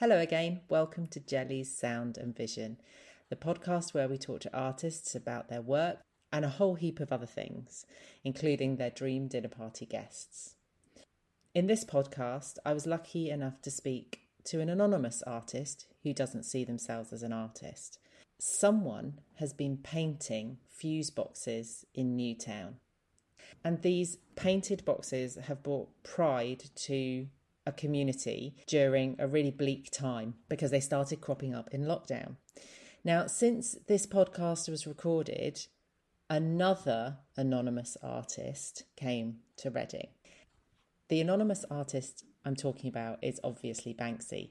[0.00, 0.60] Hello again.
[0.68, 2.76] Welcome to Jelly's Sound and Vision,
[3.30, 5.98] the podcast where we talk to artists about their work
[6.32, 7.84] and a whole heap of other things,
[8.22, 10.54] including their dream dinner party guests.
[11.52, 16.44] In this podcast, I was lucky enough to speak to an anonymous artist who doesn't
[16.44, 17.98] see themselves as an artist.
[18.38, 22.76] Someone has been painting fuse boxes in Newtown.
[23.64, 27.26] And these painted boxes have brought pride to
[27.68, 32.36] a community during a really bleak time because they started cropping up in lockdown.
[33.04, 35.66] Now, since this podcast was recorded,
[36.30, 40.08] another anonymous artist came to Reading.
[41.08, 44.50] The anonymous artist I'm talking about is obviously Banksy.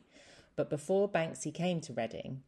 [0.55, 2.43] But before Banksy came to Reading,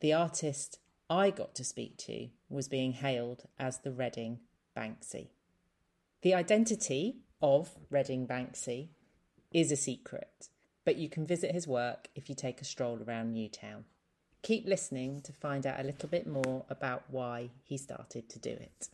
[0.00, 0.78] the artist
[1.10, 4.38] I got to speak to was being hailed as the Reading
[4.76, 5.28] Banksy.
[6.22, 8.88] The identity of Reading Banksy
[9.56, 10.50] is a secret,
[10.84, 13.86] but you can visit his work if you take a stroll around Newtown.
[14.42, 18.50] Keep listening to find out a little bit more about why he started to do
[18.50, 18.90] it.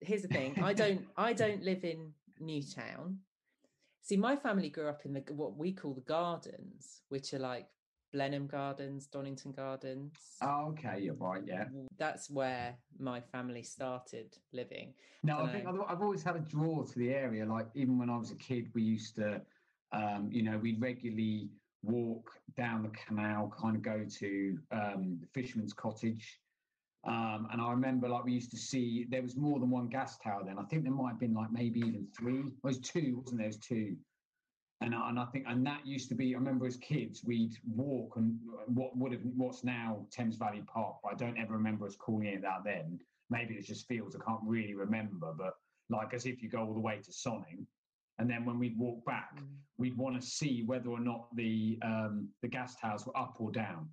[0.00, 3.18] Here's the thing, I don't I don't live in Newtown.
[4.02, 7.66] See, my family grew up in the what we call the gardens, which are like
[8.12, 10.12] Blenheim Gardens, Donnington Gardens.
[10.42, 11.42] Oh, okay, you're right.
[11.46, 11.66] Yeah,
[11.98, 14.94] that's where my family started living.
[15.22, 17.46] No, I think I've, I've always had a draw to the area.
[17.46, 19.40] Like even when I was a kid, we used to,
[19.92, 21.50] um, you know, we regularly
[21.82, 26.40] walk down the canal, kind of go to um, the fisherman's cottage.
[27.04, 30.18] Um, and I remember like we used to see there was more than one gas
[30.18, 30.58] tower then.
[30.58, 32.40] I think there might have been like maybe even three.
[32.40, 33.46] It was two, wasn't there?
[33.46, 33.96] It was two.
[34.82, 36.34] And, and I think and that used to be.
[36.34, 40.96] I remember as kids we'd walk and what would have what's now Thames Valley Park.
[41.02, 42.98] But I don't ever remember us calling it that then.
[43.28, 44.16] Maybe it's just fields.
[44.16, 45.34] I can't really remember.
[45.36, 45.54] But
[45.90, 47.66] like as if you go all the way to Sonning,
[48.18, 49.46] and then when we'd walk back, mm.
[49.76, 53.50] we'd want to see whether or not the um, the gas towers were up or
[53.50, 53.88] down.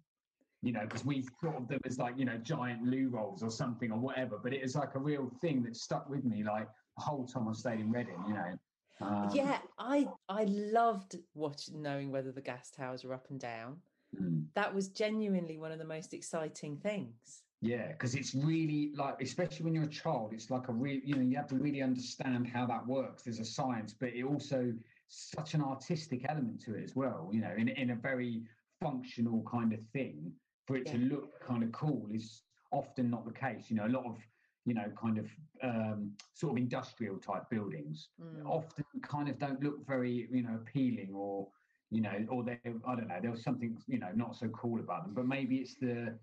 [0.64, 3.52] You know, because we thought of them as like you know giant loo rolls or
[3.52, 4.40] something or whatever.
[4.42, 6.68] But it was like a real thing that stuck with me like
[6.98, 8.24] the whole time I stayed in Reading.
[8.26, 8.58] You know.
[9.02, 13.78] Um, yeah, I I loved watching knowing whether the gas towers were up and down.
[14.20, 14.46] Mm.
[14.56, 17.44] That was genuinely one of the most exciting things.
[17.62, 21.16] Yeah, because it's really like, especially when you're a child, it's like a real, you
[21.16, 23.24] know, you have to really understand how that works.
[23.24, 24.74] There's a science, but it also
[25.08, 27.30] such an artistic element to it as well.
[27.32, 28.44] You know, in in a very
[28.80, 30.32] functional kind of thing
[30.66, 30.94] for it yeah.
[30.94, 33.66] to look kind of cool is often not the case.
[33.70, 34.18] You know, a lot of
[34.68, 35.26] you know kind of
[35.64, 38.46] um, sort of industrial type buildings mm.
[38.46, 41.48] often kind of don't look very you know appealing or
[41.90, 44.80] you know or they I don't know there was something you know not so cool
[44.80, 46.20] about them, but maybe it's the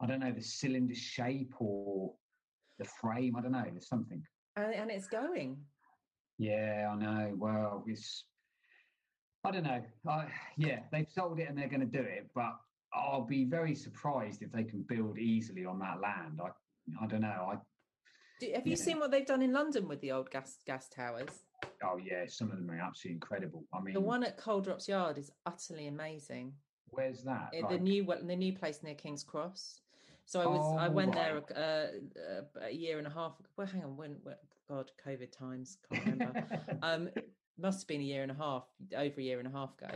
[0.00, 2.12] I don't know, the cylinder shape or
[2.78, 3.36] the frame.
[3.36, 3.64] I don't know.
[3.70, 4.22] There's something.
[4.56, 5.56] And, and it's going.
[6.38, 7.32] Yeah, I know.
[7.36, 8.24] Well, it's.
[9.44, 9.80] I don't know.
[10.08, 10.26] I,
[10.58, 12.56] yeah, they've sold it and they're going to do it, but
[12.92, 16.40] I'll be very surprised if they can build easily on that land.
[16.42, 16.48] I,
[17.02, 17.52] I don't know.
[17.52, 17.56] I.
[18.40, 18.84] Do, have you yeah.
[18.84, 21.44] seen what they've done in London with the old gas gas towers?
[21.82, 23.64] Oh yeah, some of them are absolutely incredible.
[23.72, 26.52] I mean, the one at Coal Drops Yard is utterly amazing.
[26.90, 27.50] Where's that?
[27.52, 27.68] Like...
[27.70, 29.80] The new the new place near King's Cross.
[30.26, 31.46] So I was oh, I went right.
[31.46, 33.34] there uh, uh, a year and a half.
[33.56, 34.34] Well, hang on, when, when
[34.68, 36.44] God, COVID times, can't remember.
[36.82, 37.08] um,
[37.58, 38.64] must have been a year and a half,
[38.96, 39.94] over a year and a half ago.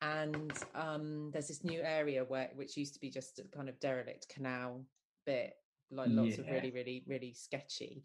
[0.00, 3.78] And um, there's this new area where which used to be just a kind of
[3.80, 4.84] derelict canal
[5.26, 5.54] bit,
[5.94, 6.44] like lots yeah.
[6.44, 8.04] of really, really, really sketchy.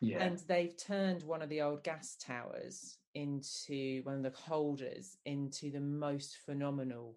[0.00, 0.22] Yeah.
[0.22, 5.70] And they've turned one of the old gas towers into one of the holders into
[5.70, 7.16] the most phenomenal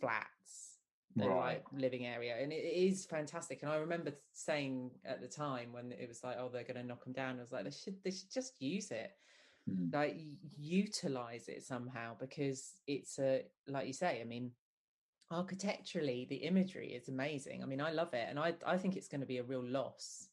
[0.00, 0.78] flats
[1.16, 1.36] right.
[1.36, 5.92] like living area and it is fantastic and i remember saying at the time when
[5.92, 7.96] it was like oh they're going to knock them down i was like they should
[8.04, 9.10] they should just use it
[9.68, 9.92] mm.
[9.92, 10.18] like
[10.56, 14.50] utilize it somehow because it's a like you say i mean
[15.30, 19.08] architecturally the imagery is amazing i mean i love it and i i think it's
[19.08, 20.28] going to be a real loss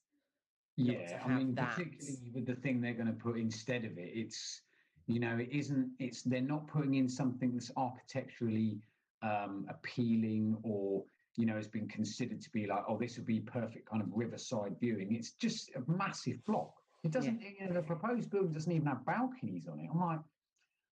[0.77, 1.71] yeah i mean that.
[1.71, 4.61] particularly with the thing they're going to put instead of it it's
[5.07, 8.79] you know it isn't it's they're not putting in something that's architecturally
[9.21, 11.03] um, appealing or
[11.35, 14.07] you know has been considered to be like oh this would be perfect kind of
[14.13, 17.49] riverside viewing it's just a massive block it doesn't yeah.
[17.59, 20.19] you know the proposed building doesn't even have balconies on it i'm like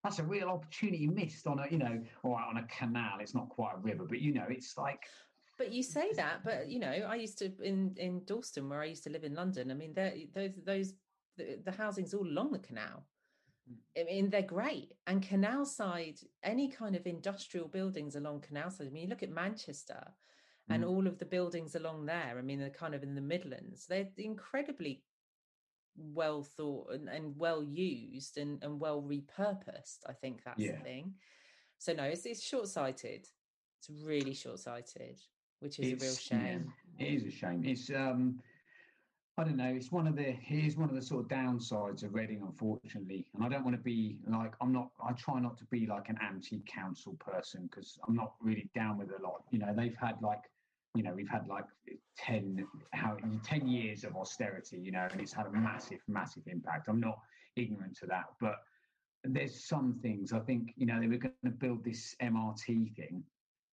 [0.04, 3.48] that's a real opportunity missed on a you know or on a canal it's not
[3.48, 5.02] quite a river but you know it's like
[5.58, 8.84] but you say that but you know i used to in in dalston where i
[8.84, 10.92] used to live in london i mean those those
[11.36, 13.04] the, the housing's all along the canal
[13.98, 14.92] I mean, they're great.
[15.06, 18.88] And canal side, any kind of industrial buildings along canal side.
[18.88, 20.02] I mean, you look at Manchester
[20.68, 20.88] and mm.
[20.88, 22.36] all of the buildings along there.
[22.38, 23.86] I mean, they're kind of in the Midlands.
[23.86, 25.02] They're incredibly
[25.96, 29.98] well thought and, and well used and, and well repurposed.
[30.08, 30.72] I think that's yeah.
[30.72, 31.14] the thing.
[31.78, 33.26] So no, it's it's short sighted.
[33.78, 35.20] It's really short sighted,
[35.60, 36.72] which is It's- a real shame.
[36.98, 37.64] yeah, it is a shame.
[37.64, 38.40] It's um,
[39.36, 39.72] I don't know.
[39.74, 43.26] It's one of the here's one of the sort of downsides of Reading, unfortunately.
[43.34, 44.90] And I don't want to be like I'm not.
[45.04, 49.10] I try not to be like an anti-council person because I'm not really down with
[49.10, 49.42] a lot.
[49.50, 50.42] You know, they've had like,
[50.94, 51.64] you know, we've had like
[52.16, 54.78] ten how ten years of austerity.
[54.78, 56.88] You know, and it's had a massive, massive impact.
[56.88, 57.18] I'm not
[57.56, 58.56] ignorant to that, but
[59.24, 63.22] there's some things I think you know they were going to build this MRT thing.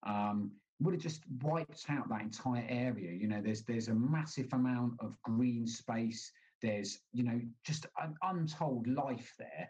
[0.04, 3.12] Um, would have just wiped out that entire area.
[3.12, 6.32] You know, there's there's a massive amount of green space.
[6.62, 9.70] There's you know just an untold life there,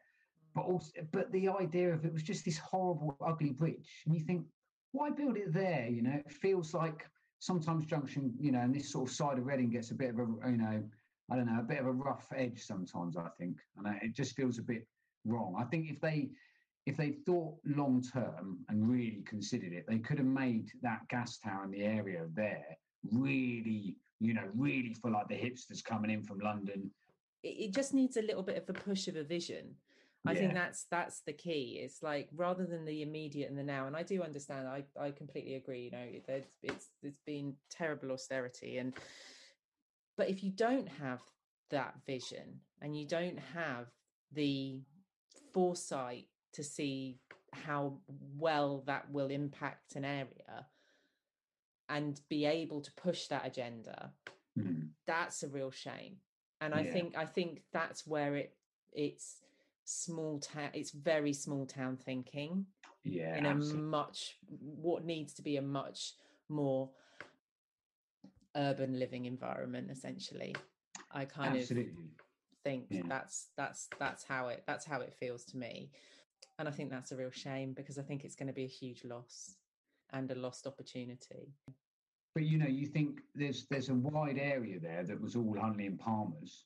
[0.56, 4.22] but also but the idea of it was just this horrible, ugly bridge, and you
[4.22, 4.46] think
[4.94, 5.88] why build it there?
[5.90, 7.06] You know, it feels like
[7.42, 10.20] sometimes Junction, you know, and this sort of side of Reading gets a bit of
[10.20, 10.82] a you know,
[11.30, 13.18] I don't know, a bit of a rough edge sometimes.
[13.18, 14.88] I think, and it just feels a bit
[15.26, 15.56] wrong.
[15.60, 16.30] I think if they
[16.86, 21.38] if they thought long term and really considered it, they could have made that gas
[21.38, 22.78] tower in the area there
[23.12, 26.90] really, you know, really for like the hipsters coming in from London.
[27.44, 29.76] It, just needs a little bit of a push of a vision.
[30.26, 31.80] I think that's that's the key.
[31.84, 33.88] It's like rather than the immediate and the now.
[33.88, 34.68] And I do understand.
[34.68, 35.86] I I completely agree.
[35.86, 38.94] You know, there's it's it's been terrible austerity, and
[40.18, 41.22] but if you don't have
[41.72, 43.88] that vision and you don't have
[44.34, 44.82] the
[45.54, 47.18] foresight to see
[47.54, 47.98] how
[48.38, 50.68] well that will impact an area
[51.90, 54.12] and be able to push that agenda
[54.60, 56.18] Mm, that's a real shame
[56.60, 58.54] and i think i think that's where it
[58.92, 59.38] it's
[59.92, 62.66] small town it's very small town thinking
[63.04, 63.82] Yeah, in a absolutely.
[63.82, 66.14] much what needs to be a much
[66.50, 66.90] more
[68.56, 70.56] urban living environment essentially.
[71.12, 71.70] I kind of
[72.64, 73.02] think Yeah.
[73.08, 75.92] that's that's that's how it that's how it feels to me.
[76.60, 78.68] And i think that's a real shame because i think it's going to be a
[78.68, 79.56] huge loss
[80.14, 81.54] and a lost opportunity.
[82.34, 85.86] But you know, you think there's there's a wide area there that was all Huntley
[85.88, 86.66] and Palmer's,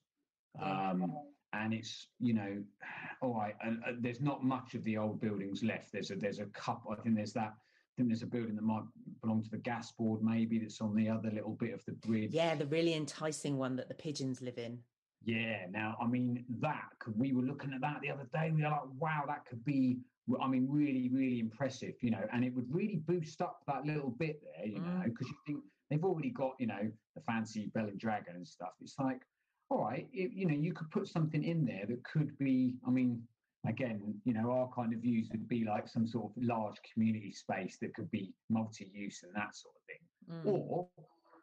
[0.61, 1.17] um,
[1.53, 2.63] and it's you know,
[3.21, 3.55] all right.
[3.63, 5.91] And uh, there's not much of the old buildings left.
[5.91, 6.91] There's a there's a couple.
[6.91, 7.53] I think there's that.
[7.53, 8.83] I think there's a building that might
[9.21, 12.31] belong to the gas board, maybe that's on the other little bit of the bridge.
[12.33, 14.79] yeah the really enticing one that the pigeons live in
[15.23, 15.65] Yeah.
[15.71, 18.51] Now, I mean, that could, we were looking at that the other day.
[18.53, 19.99] We were like, wow, that could be,
[20.41, 24.09] i mean, really, really impressive, you know, and it would really boost up that little
[24.09, 25.05] bit there, you know, Mm.
[25.05, 28.73] because you think they've already got, you know, the fancy Bell and Dragon and stuff.
[28.81, 29.21] It's like,
[29.69, 32.91] all right, it, you know, you could put something in there that could be, I
[32.91, 33.21] mean,
[33.67, 37.31] again, you know, our kind of views would be like some sort of large community
[37.31, 40.45] space that could be multi-use and that sort of thing Mm.
[40.47, 40.87] or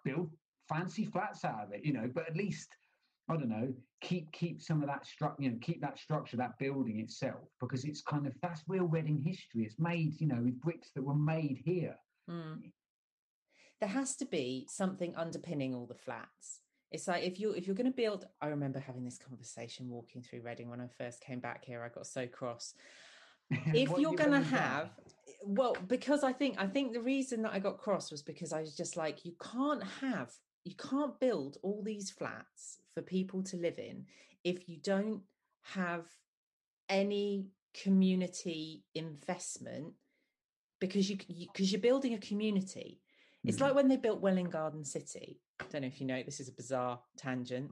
[0.05, 0.29] build
[0.69, 2.69] fancy flats out of it, you know, but at least
[3.29, 6.59] I don't know, keep keep some of that structure, you know, keep that structure, that
[6.59, 9.63] building itself, because it's kind of that's real Reading history.
[9.65, 11.97] It's made, you know, with bricks that were made here.
[12.29, 12.73] Mm.
[13.81, 16.61] There has to be something underpinning all the flats.
[16.93, 18.27] It's like if you if you're going to build.
[18.41, 21.83] I remember having this conversation walking through Reading when I first came back here.
[21.83, 22.75] I got so cross.
[23.75, 24.91] If you're you going to have,
[25.45, 28.61] well, because I think I think the reason that I got cross was because I
[28.61, 30.33] was just like, you can't have,
[30.65, 34.07] you can't build all these flats for people to live in
[34.43, 35.23] if you don't
[35.63, 36.07] have
[36.89, 39.95] any community investment
[40.79, 43.01] because you because you're building a community
[43.45, 43.61] it's Mhm.
[43.63, 46.53] like when they built Welwyn Garden City don't know if you know this is a
[46.53, 47.71] bizarre tangent.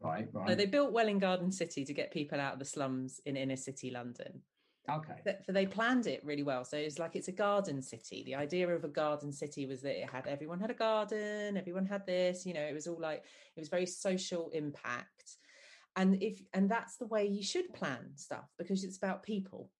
[0.00, 3.20] Right, right, so they built Welwyn Garden City to get people out of the slums
[3.26, 4.42] in inner city london.
[4.90, 6.64] Okay, so they planned it really well.
[6.64, 8.22] So it's like it's a garden city.
[8.24, 11.84] The idea of a garden city was that it had everyone had a garden everyone
[11.84, 13.24] had this you know it was all like
[13.56, 15.36] it was very social impact.
[15.96, 19.70] And if and that's the way you should plan stuff because it's about people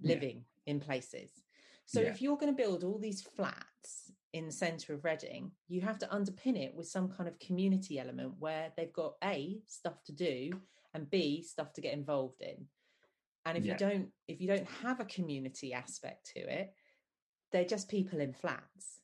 [0.00, 0.14] Yeah.
[0.14, 1.30] living in places
[1.88, 2.08] so Yeah.
[2.10, 5.98] if you're going to build all these flats in the center of reading you have
[5.98, 10.12] to underpin it with some kind of community element where they've got a stuff to
[10.12, 10.50] do
[10.92, 12.68] and b stuff to get involved in.
[13.46, 13.72] And if Yeah.
[13.72, 16.74] you don't if you don't have a community aspect to it
[17.50, 19.00] they're just people in flats.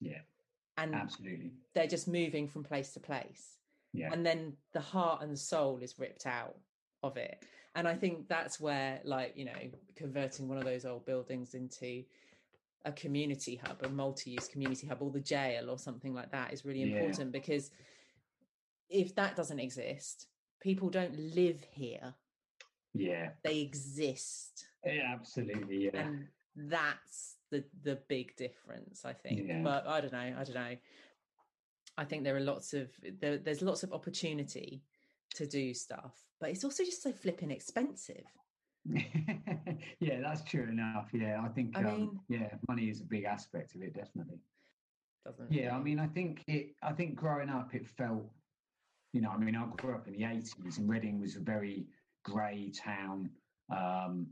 [0.00, 0.22] Yeah,
[0.76, 3.60] and absolutely, they're just moving from place to place.
[3.92, 6.58] Yeah, and then the heart and the soul is ripped out
[7.04, 7.44] of it.
[7.76, 12.04] And i think that's where like you know converting one of those old buildings into
[12.84, 16.64] a community hub a multi-use community hub or the jail or something like that is
[16.64, 16.96] really Yeah.
[16.98, 17.70] important because
[18.90, 20.26] if that doesn't exist
[20.60, 22.14] people don't live here.
[22.94, 24.66] Yeah, they exist.
[24.84, 29.46] Yeah, absolutely, yeah, and that's the the big difference i think.
[29.48, 29.60] Yeah.
[29.62, 30.76] but i don't know i don't know.
[31.96, 32.88] I think there are lots of
[33.20, 34.82] there, there's lots of opportunity
[35.34, 38.24] to do stuff but it's also just so flipping expensive
[40.00, 41.08] yeah, that's true enough.
[41.12, 41.76] Yeah, I think.
[41.76, 44.38] I um, mean, yeah, money is a big aspect of it, definitely.
[45.24, 45.50] Doesn't.
[45.50, 45.70] Yeah, really.
[45.70, 46.74] I mean, I think it.
[46.82, 48.30] I think growing up, it felt.
[49.12, 51.86] You know, I mean, I grew up in the eighties, and Reading was a very
[52.24, 53.30] grey town.
[53.74, 54.26] Um,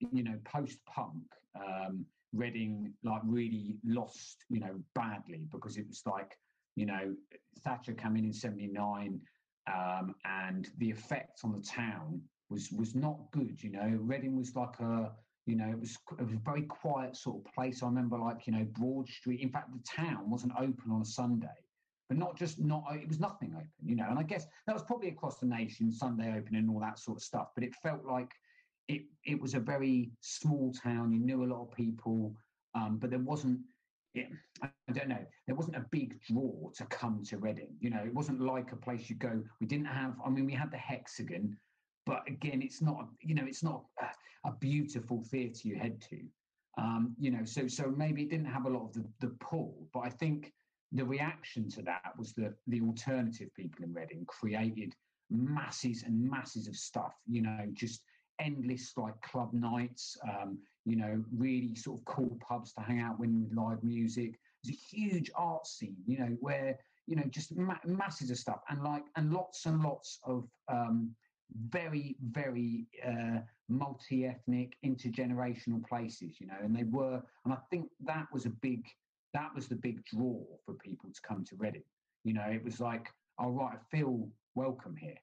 [0.00, 1.22] you know, post-punk,
[1.54, 6.36] um, Reading like really lost, you know, badly because it was like,
[6.74, 7.14] you know,
[7.62, 9.20] Thatcher came in in '79,
[9.72, 13.62] um, and the effect on the town was was not good.
[13.62, 15.12] You know, Reading was like a
[15.46, 17.82] you know it was, it was a very quiet sort of place.
[17.82, 19.40] I remember like you know Broad Street.
[19.40, 21.48] In fact, the town wasn't open on a Sunday,
[22.08, 23.70] but not just not it was nothing open.
[23.84, 26.80] You know, and I guess that was probably across the nation Sunday opening and all
[26.80, 27.48] that sort of stuff.
[27.54, 28.30] But it felt like
[28.88, 31.12] it it was a very small town.
[31.12, 32.34] You knew a lot of people,
[32.74, 33.60] um, but there wasn't
[34.16, 34.28] it,
[34.62, 37.76] I don't know, there wasn't a big draw to come to Reading.
[37.80, 39.42] You know, it wasn't like a place you go.
[39.60, 41.56] We didn't have, I mean, we had the Hexagon,
[42.06, 46.20] but again, it's not, you know, it's not a, a beautiful theatre you head to.
[46.78, 49.88] Um, you know, so so maybe it didn't have a lot of the, the pull,
[49.92, 50.52] but I think
[50.92, 54.94] the reaction to that was that the alternative people in Reading created
[55.30, 58.02] masses and masses of stuff, you know, just
[58.38, 63.18] endless like club nights, um, you know, really sort of cool pubs to hang out
[63.18, 64.38] with live music.
[64.62, 68.60] There's a huge art scene, you know, where you know just ma- masses of stuff
[68.68, 71.14] and like and lots and lots of um,
[71.68, 73.38] very very uh,
[73.68, 78.84] multi-ethnic, intergenerational places, you know, and they were, and I think that was a big
[79.34, 81.82] that was the big draw for people to come to Reading.
[82.24, 85.18] You know, it was like, all right, I feel welcome here.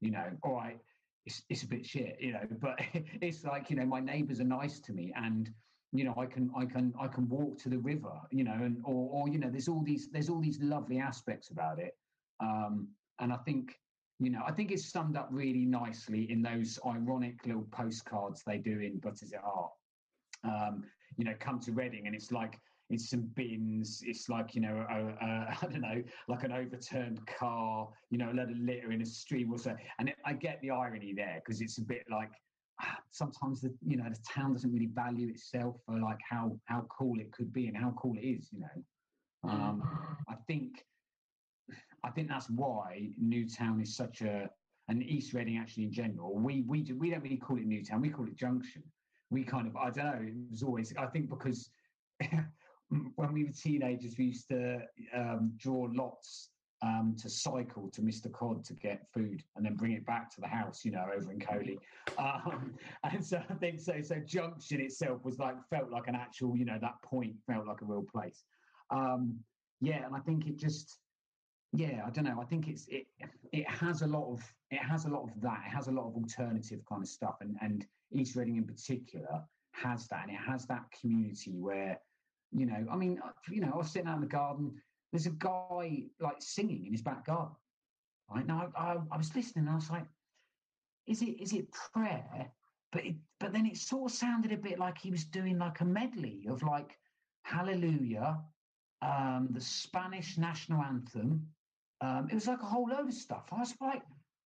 [0.00, 0.78] You know, all right,
[1.26, 2.80] it's, it's a bit shit, you know, but
[3.20, 5.52] it's like, you know, my neighbors are nice to me and,
[5.92, 8.78] you know, I can, I can, I can walk to the river, you know, and,
[8.84, 11.96] or, or, you know, there's all these, there's all these lovely aspects about it.
[12.40, 12.88] Um,
[13.20, 13.74] and I think,
[14.20, 18.58] you know, I think it's summed up really nicely in those ironic little postcards they
[18.58, 19.70] do in But Is It Art?
[20.44, 20.84] Um,
[21.16, 22.58] you know, come to Reading and it's like,
[22.90, 24.02] it's some bins.
[24.04, 27.88] It's like you know, a, a, I don't know, like an overturned car.
[28.10, 29.74] You know, a lot of litter in a stream or so.
[29.98, 32.30] And it, I get the irony there because it's a bit like
[32.80, 36.86] ah, sometimes the you know the town doesn't really value itself for like how how
[36.88, 38.48] cool it could be and how cool it is.
[38.52, 39.82] You know, um,
[40.28, 40.84] I think
[42.04, 44.50] I think that's why Newtown is such a
[44.88, 46.34] and East Reading actually in general.
[46.34, 48.00] We we do, we don't really call it Newtown.
[48.00, 48.82] We call it Junction.
[49.30, 50.26] We kind of I don't know.
[50.26, 51.70] It was always I think because
[52.88, 54.80] when we were teenagers, we used to
[55.14, 56.50] um, draw lots
[56.82, 58.32] um, to cycle to Mr.
[58.32, 61.32] Cod to get food and then bring it back to the house, you know, over
[61.32, 61.78] in Coley.
[62.18, 62.74] Um,
[63.04, 64.00] and so I think so.
[64.02, 67.82] So Junction itself was like felt like an actual, you know, that point felt like
[67.82, 68.44] a real place.
[68.90, 69.38] Um,
[69.80, 70.98] yeah, and I think it just,
[71.72, 72.40] yeah, I don't know.
[72.40, 73.06] I think it's it
[73.52, 75.64] it has a lot of it has a lot of that.
[75.66, 79.42] It has a lot of alternative kind of stuff, and and East Reading in particular
[79.72, 81.98] has that, and it has that community where
[82.52, 84.80] you know, I mean, uh, you know, I was sitting out in the garden.
[85.12, 87.54] There's a guy like singing in his back garden.
[88.30, 89.66] Right now, I, I, I was listening.
[89.66, 90.06] And i was like,
[91.06, 92.50] "Is it is it prayer?"
[92.92, 95.80] But it, but then it sort of sounded a bit like he was doing like
[95.80, 96.96] a medley of like
[97.42, 98.40] Hallelujah,
[99.00, 101.46] um, the Spanish national anthem.
[102.00, 103.48] Um, it was like a whole load of stuff.
[103.52, 104.02] I was like,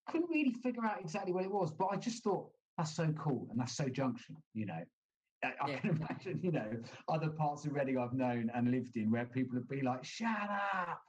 [0.08, 3.46] couldn't really figure out exactly what it was, but I just thought that's so cool
[3.50, 4.82] and that's so junction, you know.
[5.44, 6.70] I, I can imagine, you know,
[7.08, 10.28] other parts of Reading I've known and lived in where people have been like, "Shut
[10.30, 11.00] up,"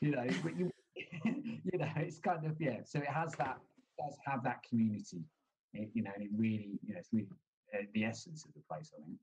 [0.00, 0.26] you know.
[0.42, 0.70] But you,
[1.24, 2.78] you know, it's kind of yeah.
[2.84, 3.58] So it has that
[3.98, 5.24] does have that community,
[5.72, 7.28] it, you know, and it really, you know, it's really
[7.74, 8.92] uh, the essence of the place.
[8.98, 9.18] I think.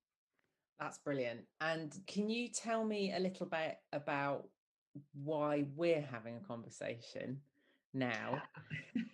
[0.79, 1.41] That's brilliant.
[1.61, 4.47] And can you tell me a little bit about
[5.13, 7.39] why we're having a conversation
[7.93, 8.41] now?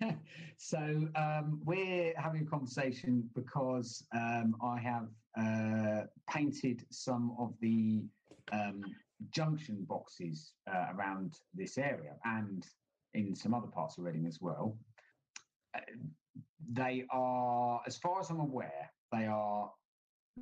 [0.58, 5.08] so um, we're having a conversation because um, I have
[5.40, 8.04] uh, painted some of the
[8.52, 8.82] um,
[9.32, 12.66] junction boxes uh, around this area and
[13.14, 14.78] in some other parts of Reading as well.
[15.76, 15.82] Uh,
[16.72, 19.72] they are, as far as I'm aware, they are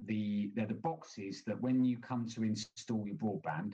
[0.06, 3.74] the they're the boxes that when you come to install your broadband,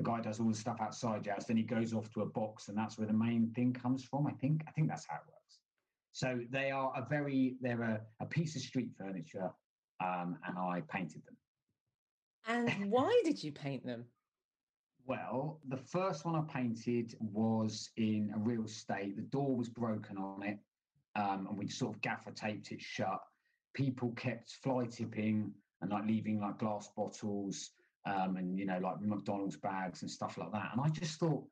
[0.00, 2.68] the guy does all the stuff outside your then he goes off to a box,
[2.68, 4.26] and that's where the main thing comes from.
[4.26, 5.58] I think I think that's how it works.
[6.12, 9.50] So they are a very they're a, a piece of street furniture
[10.02, 11.36] um, and I painted them.
[12.48, 14.06] And why did you paint them?
[15.06, 19.16] Well, the first one I painted was in a real state.
[19.16, 20.58] The door was broken on it,
[21.14, 23.20] um, and we sort of gaffer taped it shut.
[23.74, 25.52] People kept fly tipping
[25.82, 27.70] and like leaving like glass bottles
[28.06, 30.70] um, and you know like McDonald's bags and stuff like that.
[30.72, 31.44] And I just thought,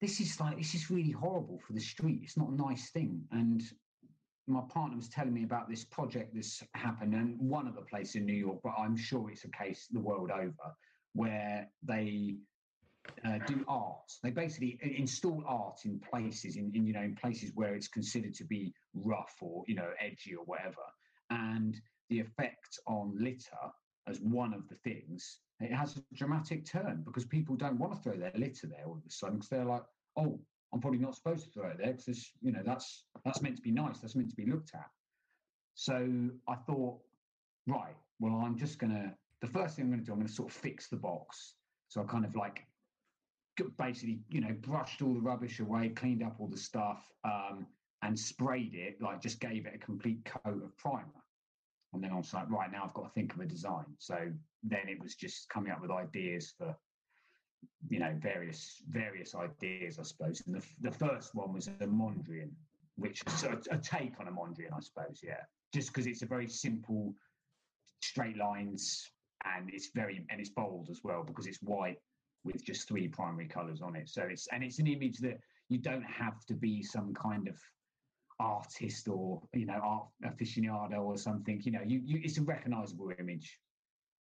[0.00, 2.20] this is like this is really horrible for the street.
[2.22, 3.22] It's not a nice thing.
[3.32, 3.62] And
[4.46, 8.26] my partner was telling me about this project that's happened, and one other place in
[8.26, 10.74] New York, but I'm sure it's a case the world over,
[11.14, 12.36] where they
[13.24, 14.12] uh, do art.
[14.22, 18.34] They basically install art in places, in, in you know, in places where it's considered
[18.34, 20.82] to be rough or you know edgy or whatever,
[21.30, 23.72] and the effect on litter
[24.08, 25.38] as one of the things.
[25.60, 28.96] It has a dramatic turn because people don't want to throw their litter there all
[28.96, 29.84] of a sudden because they're like,
[30.16, 30.40] oh,
[30.72, 33.62] I'm probably not supposed to throw it there because you know that's that's meant to
[33.62, 33.98] be nice.
[33.98, 34.88] That's meant to be looked at.
[35.74, 36.98] So I thought,
[37.66, 39.14] right, well, I'm just gonna.
[39.40, 41.54] The first thing I'm going to do, I'm going to sort of fix the box.
[41.88, 42.64] So I kind of like
[43.76, 47.66] basically, you know, brushed all the rubbish away, cleaned up all the stuff, um,
[48.02, 51.21] and sprayed it, like just gave it a complete coat of primer.
[51.92, 53.84] And then I was like, right now I've got to think of a design.
[53.98, 54.16] So
[54.62, 56.74] then it was just coming up with ideas for,
[57.88, 60.42] you know, various various ideas, I suppose.
[60.46, 62.50] And the, the first one was a Mondrian,
[62.96, 65.20] which is a, a take on a Mondrian, I suppose.
[65.22, 65.42] Yeah,
[65.74, 67.14] just because it's a very simple,
[68.00, 69.10] straight lines,
[69.44, 71.98] and it's very and it's bold as well because it's white
[72.44, 74.08] with just three primary colors on it.
[74.08, 77.56] So it's and it's an image that you don't have to be some kind of
[78.40, 81.60] artist or you know art aficionado or something.
[81.64, 83.58] You know, you, you it's a recognizable image.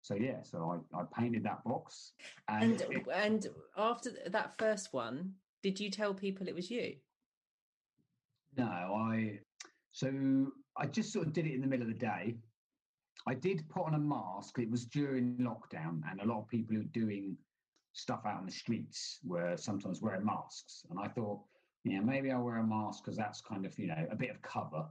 [0.02, 2.12] So yeah, so I, I painted that box.
[2.48, 6.94] And and, it, and after that first one, did you tell people it was you?
[8.56, 9.40] No, I
[9.92, 12.36] so I just sort of did it in the middle of the day.
[13.26, 14.58] I did put on a mask.
[14.58, 17.36] It was during lockdown, and a lot of people who were doing
[17.92, 20.84] stuff out in the streets were sometimes wearing masks.
[20.90, 21.40] And I thought,
[21.84, 24.42] yeah, maybe I'll wear a mask because that's kind of, you know, a bit of
[24.42, 24.86] cover.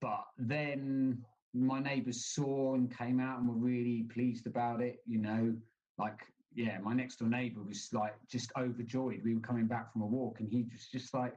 [0.00, 5.18] But then my neighbors saw and came out and were really pleased about it, you
[5.18, 5.54] know,
[5.98, 6.20] like,
[6.54, 9.22] yeah, my next door neighbor was like just overjoyed.
[9.24, 11.34] We were coming back from a walk and he was just like,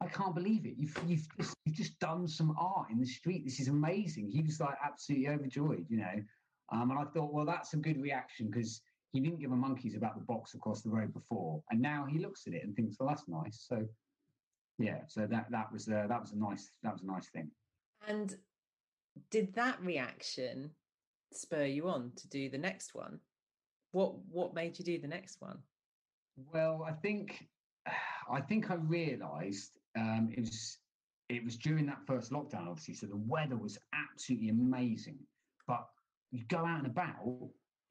[0.00, 0.74] I can't believe it.
[0.76, 3.44] You've, you've, just, you've just done some art in the street.
[3.44, 4.30] This is amazing.
[4.30, 6.22] He was like absolutely overjoyed, you know.
[6.72, 8.80] Um, and I thought, well, that's a good reaction because
[9.12, 12.18] he didn't give a monkeys about the box across the road before, and now he
[12.18, 13.86] looks at it and thinks, "Well, that's nice." So,
[14.78, 17.50] yeah, so that that was a, that was a nice that was a nice thing.
[18.08, 18.34] And
[19.30, 20.70] did that reaction
[21.32, 23.20] spur you on to do the next one?
[23.92, 25.58] What what made you do the next one?
[26.52, 27.46] Well, I think
[28.30, 30.78] I think I realised um, it was
[31.28, 32.94] it was during that first lockdown, obviously.
[32.94, 35.18] So the weather was absolutely amazing,
[35.66, 35.86] but
[36.30, 37.16] you go out and about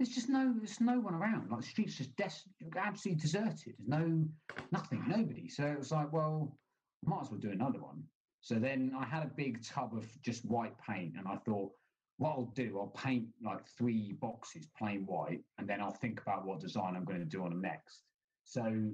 [0.01, 1.51] there's just no there's no one around.
[1.51, 3.75] Like the streets just des- absolutely deserted.
[3.77, 4.25] There's no
[4.71, 5.47] nothing, nobody.
[5.47, 6.57] So it was like, well,
[7.05, 8.01] might as well do another one.
[8.41, 11.69] So then I had a big tub of just white paint, and I thought,
[12.17, 16.47] what I'll do, I'll paint like three boxes plain white, and then I'll think about
[16.47, 18.01] what design I'm going to do on them next.
[18.43, 18.89] So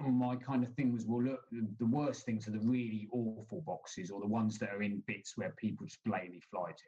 [0.00, 1.42] my kind of thing was, well, look,
[1.78, 5.34] the worst things are the really awful boxes or the ones that are in bits
[5.36, 6.80] where people just blatantly fly it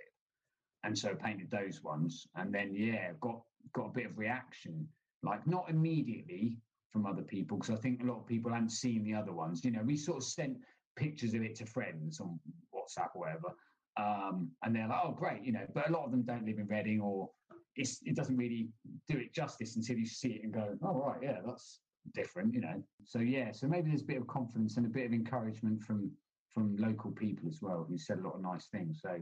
[0.86, 2.26] and so painted those ones.
[2.36, 3.40] And then yeah got
[3.74, 4.86] got a bit of reaction
[5.22, 6.56] like not immediately
[6.92, 9.64] from other people because i think a lot of people hadn't seen the other ones.
[9.64, 10.56] You know we sort of sent
[10.96, 12.38] pictures of it to friends on
[12.74, 13.48] whatsapp or whatever
[13.98, 16.58] um, and they're like oh great you know but a lot of them don't live
[16.58, 17.28] in reading or
[17.74, 18.68] it doesn't really
[19.06, 21.80] do it justice until you see it and go oh right yeah that's
[22.14, 22.82] different you know.
[23.04, 26.10] So yeah so maybe there's a bit of confidence and a bit of encouragement from
[26.54, 29.00] from local people as well who said a lot of nice things.
[29.02, 29.18] So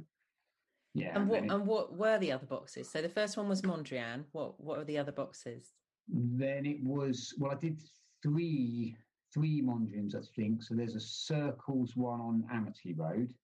[0.94, 1.12] yeah.
[1.14, 2.88] And what and what were the other boxes?
[2.88, 4.24] So the first one was Mondrian.
[4.32, 5.72] What what were the other boxes?
[6.08, 7.82] Then it was well, I did
[8.22, 8.96] three
[9.32, 10.62] three Mondrians, I think.
[10.62, 13.34] So there's a circles one on Amity Road,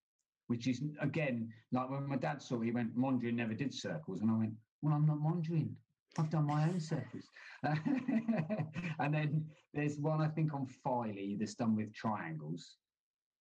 [0.46, 4.20] which is again like when my dad saw it, he went, Mondrian never did circles,
[4.20, 5.70] and I went, Well, I'm not Mondrian.
[6.18, 7.24] I've done my own circles.
[7.62, 12.76] and then there's one I think on Filey that's done with triangles.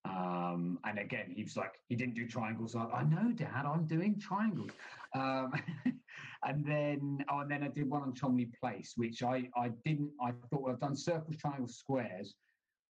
[0.05, 2.75] Um, and again, he was like, he didn't do triangles.
[2.75, 4.71] I, I know, Dad, I'm doing triangles.
[5.13, 5.51] Um,
[6.45, 10.11] and then, oh, and then I did one on Cholmeley Place, which I, I didn't.
[10.21, 12.33] I thought well, I've done circles, triangles, squares.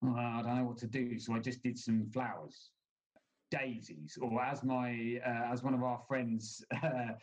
[0.05, 2.71] I don't know what to do, so I just did some flowers,
[3.51, 7.14] daisies, or as my uh, as one of our friends uh,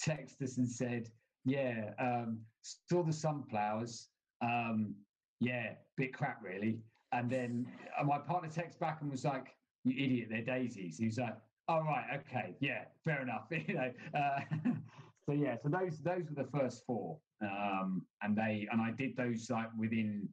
[0.00, 1.08] texted us and said,
[1.44, 4.08] yeah, um, saw the sunflowers.
[4.42, 4.94] Um,
[5.40, 6.78] yeah, bit crap, really.
[7.12, 7.66] And then
[7.98, 10.28] uh, my partner texts back and was like, "You idiot!
[10.30, 11.36] They're daisies." He was like,
[11.68, 13.90] "Oh right, okay, yeah, fair enough." you know.
[14.14, 14.40] Uh,
[15.26, 19.16] so yeah, so those those were the first four, um, and they and I did
[19.16, 20.28] those like within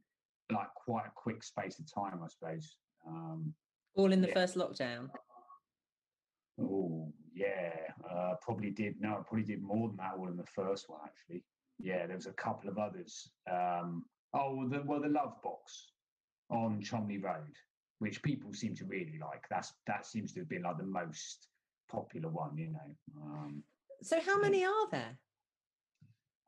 [0.52, 2.78] like quite a quick space of time, I suppose.
[3.08, 3.54] Um,
[3.96, 4.34] All in the yeah.
[4.36, 5.10] first lockdown.
[6.62, 7.72] Oh yeah,
[8.10, 8.96] uh, probably did.
[9.00, 10.14] No, I probably did more than that.
[10.18, 11.44] All in the first one, actually.
[11.80, 13.30] Yeah, there was a couple of others.
[13.52, 15.92] Um, oh, the well, the love box
[16.50, 17.56] on Cholmeley Road.
[18.00, 19.44] which people seem to really like.
[19.50, 21.48] That's that seems to have been like the most
[21.90, 22.96] popular one, you know.
[23.22, 23.64] Um,
[24.02, 25.18] so how many are there?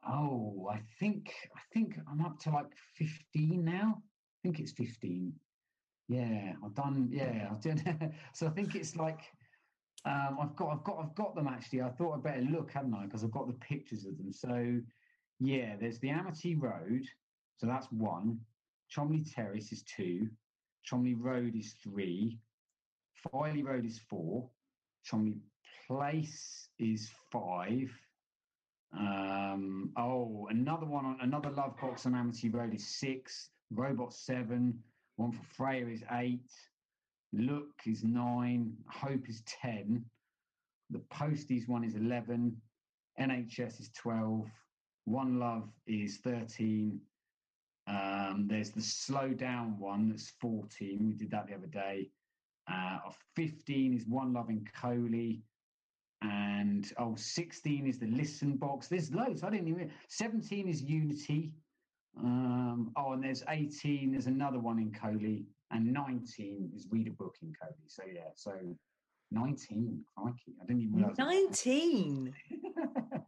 [0.08, 3.98] Oh, I think I think I'm up to like 15 now.
[3.98, 5.34] I think it's 15.
[6.08, 7.10] Yeah, I've done.
[7.12, 8.14] Yeah, I've done.
[8.34, 9.22] so I think it's like
[10.06, 11.82] um, I've got I've got I've got them actually.
[11.82, 13.06] I thought I'd better look, hadn't I?
[13.06, 14.32] Because I've got the pictures of them.
[14.32, 14.80] So
[15.40, 17.04] yeah, there's the Amity Road.
[17.58, 18.40] So that's one.
[18.96, 20.30] Cholmeley Terrace is two.
[20.90, 22.40] Cholmeley Road is three.
[23.32, 24.50] Filey Road is four.
[25.10, 25.40] Cholmeley
[25.88, 27.92] Place is five.
[28.98, 33.50] Um, oh, another one on another love box on Amity Road is six.
[33.72, 34.80] Robot seven.
[35.18, 36.50] One for Freya is eight.
[37.34, 38.74] Look is nine.
[38.88, 40.06] Hope is ten.
[40.90, 42.56] The Posties one is eleven.
[43.20, 44.48] NHS is twelve.
[45.06, 47.00] One Love is thirteen.
[47.90, 51.08] Um, there's the slow down one that's 14.
[51.08, 52.12] We did that the other day.
[52.72, 53.00] Uh,
[53.36, 55.42] 15 is One Loving in Coley.
[56.22, 58.88] And oh, 16 is the listen box.
[58.88, 59.44] There's loads.
[59.44, 59.90] I didn't even.
[60.10, 61.52] 17 is Unity.
[62.18, 64.12] Um, oh, and there's 18.
[64.12, 65.46] There's another one in Coley.
[65.72, 67.74] And 19 is Read a Book in Coley.
[67.88, 68.52] So yeah, so
[69.32, 70.04] 19.
[70.16, 70.56] Crikey.
[70.62, 71.18] I didn't even realize.
[71.18, 72.34] 19.
[72.52, 73.20] yeah,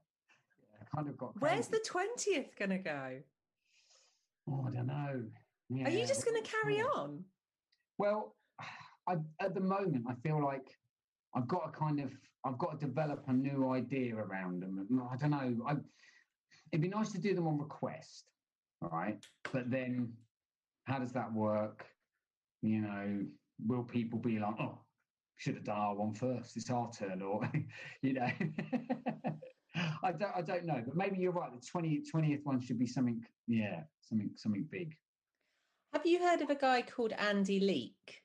[0.93, 1.39] kind of got.
[1.39, 3.21] Where's the 20th going to go?
[4.51, 5.23] Oh, I don't know.
[5.69, 5.87] Yeah.
[5.87, 7.23] Are you just going to carry on?
[7.97, 8.35] Well,
[9.07, 10.67] I, at the moment, I feel like
[11.35, 12.11] I've got to kind of
[12.43, 14.87] I've got to develop a new idea around them.
[15.11, 15.57] I don't know.
[15.67, 15.75] I,
[16.71, 18.25] it'd be nice to do them on request,
[18.81, 19.23] all right?
[19.53, 20.13] But then,
[20.85, 21.85] how does that work?
[22.61, 23.25] You know,
[23.65, 24.79] will people be like, "Oh,
[25.37, 26.57] should have done our one first.
[26.57, 27.49] It's our turn," or
[28.01, 28.29] you know?
[29.75, 30.31] I don't.
[30.35, 30.81] I don't know.
[30.85, 31.49] But maybe you're right.
[31.53, 33.23] The 20, 20th one should be something.
[33.47, 34.95] Yeah, something something big.
[35.93, 38.21] Have you heard of a guy called Andy Leek?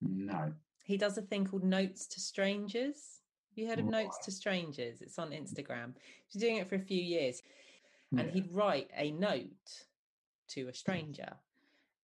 [0.00, 0.52] No.
[0.84, 3.20] He does a thing called Notes to Strangers.
[3.50, 5.00] Have you heard of Notes to Strangers?
[5.00, 5.94] It's on Instagram.
[6.28, 7.42] He's doing it for a few years.
[8.10, 8.20] Yeah.
[8.20, 9.84] And he'd write a note
[10.50, 10.72] to a hmm.
[10.72, 11.34] stranger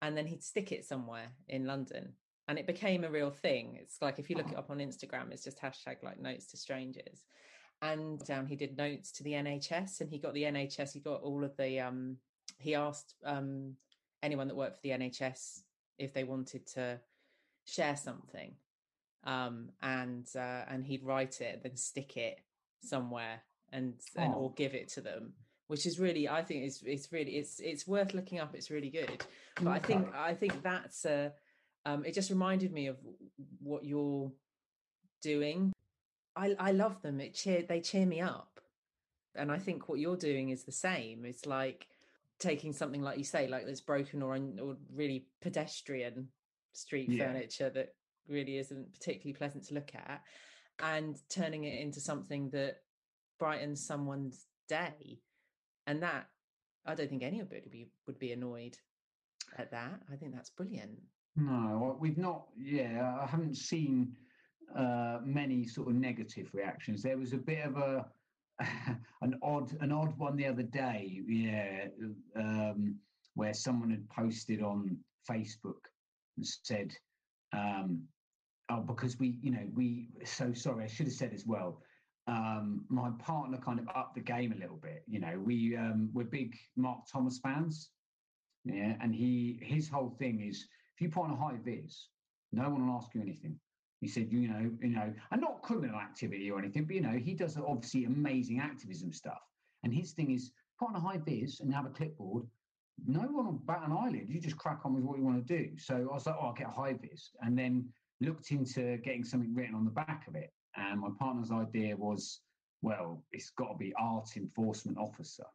[0.03, 2.13] and then he'd stick it somewhere in London.
[2.47, 3.79] And it became a real thing.
[3.81, 4.53] It's like if you look ah.
[4.53, 7.25] it up on Instagram, it's just hashtag like notes to strangers.
[7.93, 11.23] And um, he did notes to the NHS and he got the NHS, he got
[11.23, 12.17] all of the um
[12.59, 13.75] he asked um
[14.23, 15.61] anyone that worked for the NHS
[15.99, 17.01] if they wanted to
[17.67, 18.55] share something
[19.25, 22.39] um, and uh, and he'd write it, then stick it
[22.83, 23.43] somewhere,
[23.73, 25.33] and and or give it to them,
[25.69, 28.55] which is really, I think, it's it's really it's it's worth looking up.
[28.55, 29.25] It's really good,
[29.61, 29.71] but.
[29.71, 31.33] I think I think that's a.
[31.87, 32.97] Um, it just reminded me of
[33.63, 34.33] what you're
[35.23, 35.74] doing.
[36.37, 37.21] I I love them.
[37.21, 38.61] It cheer they cheer me up,
[39.35, 41.25] and I think what you're doing is the same.
[41.25, 41.87] It's like
[42.39, 46.29] taking something like you say, like that's broken or or really pedestrian
[46.73, 47.27] street yeah.
[47.27, 47.95] furniture that
[48.29, 50.23] really isn't particularly pleasant to look at
[50.83, 52.81] and turning it into something that
[53.39, 55.21] brightens someone's day
[55.87, 56.27] and that
[56.87, 58.77] i don't think anybody would be would be annoyed
[59.59, 60.99] at that i think that's brilliant
[61.37, 64.17] no we've not yeah i haven't seen
[64.77, 68.07] uh many sort of negative reactions there was a bit of a
[69.23, 71.87] an odd an odd one the other day yeah
[72.37, 72.95] um
[73.35, 74.97] where someone had posted on
[75.29, 75.89] facebook
[76.37, 76.93] and said
[77.53, 78.03] um
[78.71, 81.81] oh, because we, you know, we, so sorry, I should have said as well.
[82.27, 85.03] Um, my partner kind of upped the game a little bit.
[85.07, 87.91] You know, we, um, we're big Mark Thomas fans.
[88.65, 88.95] Yeah.
[89.01, 92.09] And he, his whole thing is if you put on a high vis,
[92.53, 93.59] no one will ask you anything.
[94.05, 97.17] He said, you know, you know, and not criminal activity or anything, but you know,
[97.17, 99.41] he does obviously amazing activism stuff.
[99.83, 102.47] And his thing is put on a high vis and have a clipboard.
[103.07, 104.29] No one will bat an eyelid.
[104.29, 105.71] You just crack on with what you want to do.
[105.79, 107.31] So I was like, oh, I'll get a high vis.
[107.41, 107.89] And then
[108.21, 110.53] looked into getting something written on the back of it.
[110.77, 112.41] And my partner's idea was,
[112.83, 115.47] well, it's got to be art enforcement officer.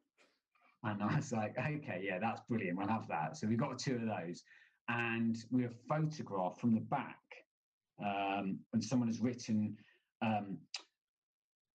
[0.84, 2.80] And I was like, okay, yeah, that's brilliant.
[2.80, 3.38] We'll have that.
[3.38, 4.42] So we got two of those.
[4.88, 7.20] And we have photographed from the back
[8.04, 9.76] um, when someone has written,
[10.22, 10.58] um,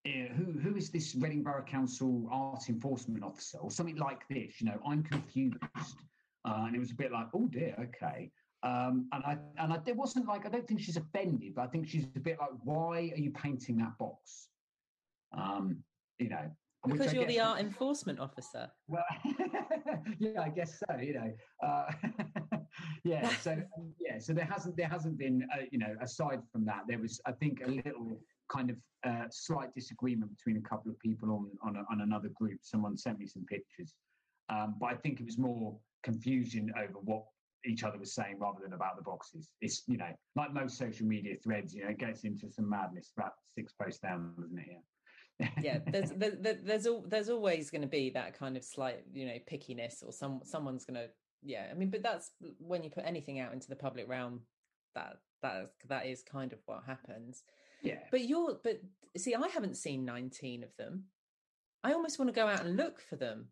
[0.06, 4.60] eh, who, who is this Reading Borough Council art enforcement officer or something like this?
[4.60, 5.58] You know, I'm confused.
[6.46, 8.32] Uh, and it was a bit like, oh dear, okay.
[8.64, 11.68] Um, and I and I, it wasn't like I don't think she's offended, but I
[11.68, 14.48] think she's a bit like, why are you painting that box?
[15.38, 15.84] Um,
[16.20, 16.50] you know,
[16.86, 18.70] because you're the art enforcement officer.
[18.88, 19.04] Well,
[20.20, 20.98] yeah, I guess so.
[20.98, 21.92] You know, uh,
[23.04, 23.30] yeah.
[23.42, 26.84] So um, yeah, so there hasn't there hasn't been uh, you know aside from that
[26.88, 28.20] there was I think a little
[28.52, 32.30] kind of uh, slight disagreement between a couple of people on on, a, on another
[32.30, 32.60] group.
[32.62, 33.94] Someone sent me some pictures,
[34.50, 37.24] um, but I think it was more confusion over what
[37.66, 39.50] each other was saying rather than about the boxes.
[39.62, 43.12] It's you know like most social media threads, you know, it gets into some madness
[43.18, 44.68] about six posts down, doesn't it?
[44.70, 45.50] Yeah.
[45.62, 49.38] yeah, there's there, there's there's always going to be that kind of slight you know
[49.52, 51.10] pickiness or some someone's going to
[51.44, 54.42] yeah I mean but that's when you put anything out into the public realm
[54.96, 57.44] that that that is kind of what happens.
[57.84, 58.00] Yeah.
[58.10, 58.82] But you're but
[59.18, 61.04] see I haven't seen 19 of them.
[61.84, 63.48] I almost want to go out and look for them.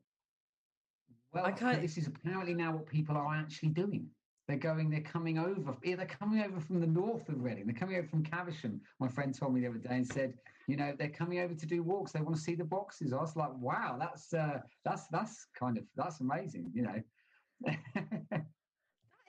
[1.34, 1.82] Well, I can't...
[1.82, 4.08] this is apparently now what people are actually doing.
[4.47, 5.77] They're going, they're coming over.
[5.84, 7.65] Yeah, they're coming over from the north of Reading.
[7.67, 8.82] They're coming over from Caversham.
[8.99, 10.34] My friend told me the other day and said,
[10.67, 12.12] you know, they're coming over to do walks.
[12.12, 13.13] They want to see the boxes.
[13.13, 16.71] I was like, wow, that's uh, that's that's kind of that's amazing.
[16.73, 17.01] You know,
[18.32, 18.45] that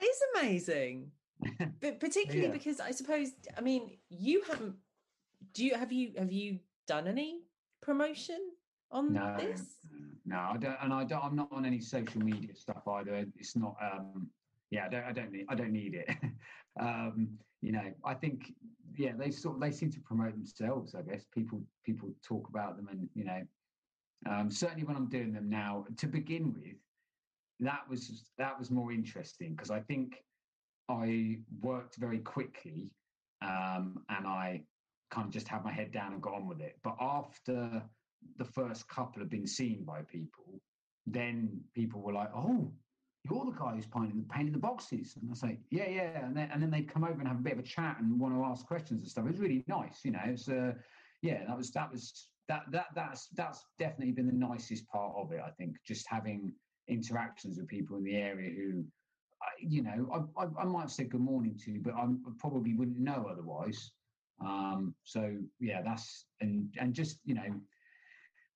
[0.01, 1.11] is amazing.
[1.81, 2.53] But particularly yeah.
[2.53, 4.75] because I suppose, I mean, you haven't.
[5.53, 7.41] Do you have you have you done any
[7.81, 8.39] promotion
[8.91, 9.77] on no, this?
[10.25, 11.23] No, I don't, and I don't.
[11.23, 13.25] I'm not on any social media stuff either.
[13.37, 13.75] It's not.
[13.81, 14.29] um
[14.71, 15.03] Yeah, I don't.
[15.03, 15.45] I don't need.
[15.49, 16.09] I don't need it.
[16.79, 18.53] um You know, I think.
[18.95, 20.93] Yeah, they sort of they seem to promote themselves.
[20.95, 23.41] I guess people people talk about them, and you know,
[24.29, 25.85] um, certainly when I'm doing them now.
[25.97, 26.77] To begin with,
[27.65, 30.23] that was that was more interesting because I think
[30.89, 32.91] I worked very quickly,
[33.41, 34.63] um, and I
[35.11, 36.79] kind of just had my head down and got on with it.
[36.83, 37.83] But after
[38.37, 40.61] the first couple had been seen by people,
[41.05, 42.71] then people were like, "Oh,
[43.29, 46.35] you're the guy who's painting, the painting the boxes." And I say, "Yeah, yeah," and
[46.35, 48.35] then and then they'd come over and have a bit of a chat and want
[48.35, 49.25] to ask questions and stuff.
[49.25, 50.21] It was really nice, you know.
[50.25, 50.73] It's uh,
[51.21, 55.31] yeah, that was that was that that that's that's definitely been the nicest part of
[55.31, 55.41] it.
[55.45, 56.53] I think just having
[56.87, 58.83] interactions with people in the area who.
[59.59, 62.07] You know, I, I, I might said good morning to, but I
[62.39, 63.91] probably wouldn't know otherwise.
[64.39, 67.59] Um, so yeah, that's and and just you know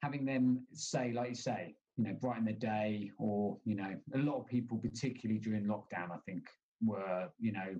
[0.01, 4.17] having them say, like you say, you know, brighten the day, or you know, a
[4.17, 6.43] lot of people, particularly during lockdown, I think
[6.83, 7.75] were, you know,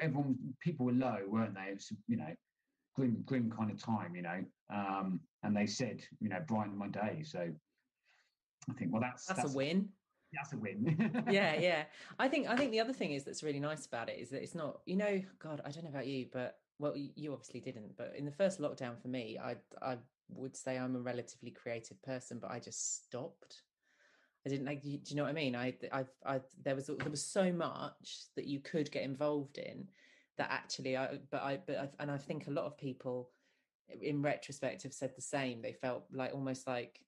[0.00, 1.70] everyone, people were low, weren't they?
[1.70, 2.34] It was, you know,
[2.94, 4.44] grim, grim kind of time, you know.
[4.72, 7.22] Um, and they said, you know, brighten my day.
[7.24, 7.50] So
[8.70, 9.88] I think, well, that's that's, that's a win.
[10.32, 11.24] That's a win.
[11.30, 11.84] yeah, yeah.
[12.18, 14.42] I think I think the other thing is that's really nice about it is that
[14.42, 17.96] it's not, you know, God, I don't know about you, but well, you obviously didn't,
[17.96, 19.98] but in the first lockdown for me, I I
[20.30, 23.62] would say I'm a relatively creative person, but I just stopped.
[24.46, 24.82] I didn't like.
[24.82, 25.54] Do you know what I mean?
[25.54, 29.86] I, I, I, there was there was so much that you could get involved in
[30.38, 33.30] that actually, I, but I, but I, and I think a lot of people,
[34.00, 35.62] in retrospect, have said the same.
[35.62, 36.98] They felt like almost like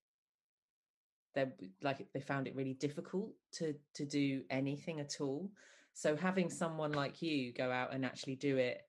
[1.34, 1.46] they
[1.82, 5.50] like they found it really difficult to to do anything at all.
[5.92, 8.82] So having someone like you go out and actually do it,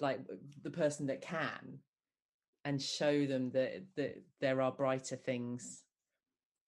[0.00, 0.20] like
[0.62, 1.78] the person that can,
[2.64, 5.82] and show them that that there are brighter things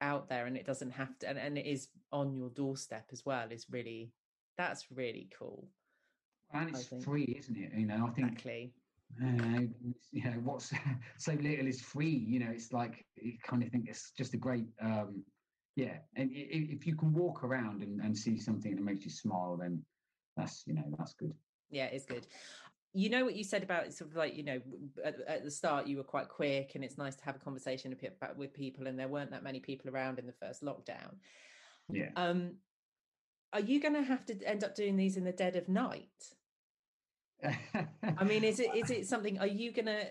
[0.01, 3.25] out there and it doesn't have to and, and it is on your doorstep as
[3.25, 4.13] well is really
[4.59, 5.67] that's really cool
[6.53, 7.73] and it's free isn't it?
[7.75, 8.73] You know i think exactly
[9.23, 9.61] uh,
[10.13, 10.73] you know what's
[11.19, 14.37] so little is free you know it's like you kind of think it's just a
[14.37, 15.23] great um
[15.77, 19.57] yeah and if you can walk around and, and see something that makes you smile
[19.61, 19.83] then
[20.37, 21.33] that's you know that's good.
[21.71, 22.27] Yeah it's good.
[22.93, 24.61] You know what you said about it's sort of like you know
[25.05, 27.95] at, at, the start you were quite quick and it's nice to have a conversation
[28.37, 31.17] with people and there weren't that many people around in the first lockdown.
[31.91, 32.11] Yeah.
[32.17, 32.55] Um
[33.53, 36.35] are you going to have to end up doing these in the dead of night
[38.19, 40.07] i mean is it is it something are you to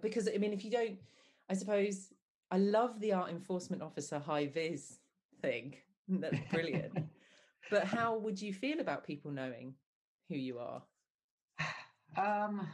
[0.00, 0.98] because i mean if you don't
[1.48, 2.12] i suppose
[2.50, 4.98] i love the art enforcement officer high vis
[5.40, 5.74] thing
[6.08, 6.92] that's brilliant
[7.70, 9.74] but how would you feel about people knowing
[10.28, 10.82] who you are
[12.16, 12.66] um,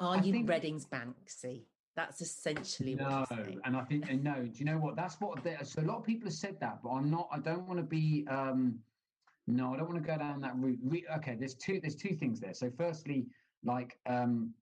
[0.00, 0.48] Are I you think...
[0.48, 1.62] Reading's Banksy?
[1.96, 3.24] That's essentially no,
[3.64, 4.34] and I think and no.
[4.34, 4.96] Do you know what?
[4.96, 5.38] That's what.
[5.62, 7.28] So a lot of people have said that, but I'm not.
[7.30, 8.26] I don't want to be.
[8.28, 8.80] um
[9.46, 10.78] No, I don't want to go down that route.
[10.82, 11.80] Re- okay, there's two.
[11.80, 12.54] There's two things there.
[12.54, 13.26] So firstly,
[13.62, 14.54] like, um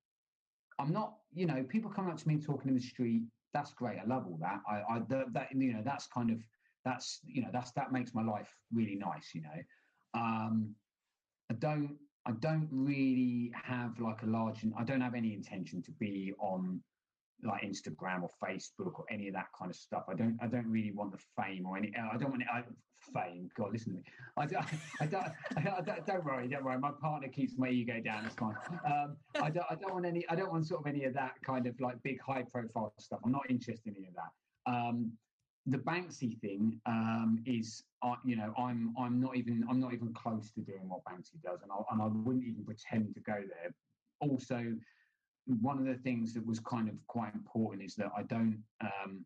[0.78, 1.14] I'm not.
[1.34, 3.22] You know, people coming up to me talking in the street.
[3.54, 3.98] That's great.
[3.98, 4.60] I love all that.
[4.68, 6.38] I, I that you know, that's kind of
[6.84, 9.30] that's you know that's that makes my life really nice.
[9.34, 10.74] You know, um
[11.50, 14.64] I don't I don't really have like a large.
[14.76, 16.82] I don't have any intention to be on
[17.42, 20.04] like Instagram or Facebook or any of that kind of stuff.
[20.08, 20.38] I don't.
[20.40, 21.92] I don't really want the fame or any.
[21.96, 22.48] I don't want it.
[22.52, 22.62] I,
[23.12, 23.50] fame.
[23.56, 24.04] God, listen to me.
[24.36, 24.64] I don't.
[25.00, 25.24] I don't,
[25.56, 26.48] I don't, I don't, don't worry.
[26.48, 26.78] Don't worry.
[26.78, 28.24] My partner keeps my ego down.
[28.24, 28.54] It's fine.
[28.86, 29.66] Um, I don't.
[29.70, 30.24] I don't want any.
[30.28, 33.20] I don't want sort of any of that kind of like big high profile stuff.
[33.24, 34.72] I'm not interested in any of that.
[34.72, 35.12] Um,
[35.66, 40.12] the Banksy thing um, is, uh, you know, I'm I'm not even I'm not even
[40.12, 43.34] close to doing what Banksy does, and I, and I wouldn't even pretend to go
[43.34, 43.72] there.
[44.20, 44.74] Also,
[45.46, 49.24] one of the things that was kind of quite important is that I don't um,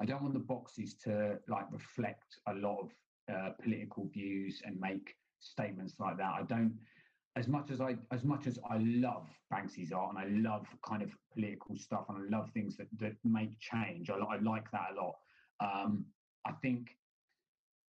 [0.00, 2.90] I don't want the boxes to like reflect a lot of
[3.32, 6.32] uh, political views and make statements like that.
[6.32, 6.78] I don't
[7.36, 11.02] as much as I as much as I love Banksy's art and I love kind
[11.02, 14.10] of political stuff and I love things that that make change.
[14.10, 15.16] I, I like that a lot.
[15.60, 16.06] Um,
[16.46, 16.96] I think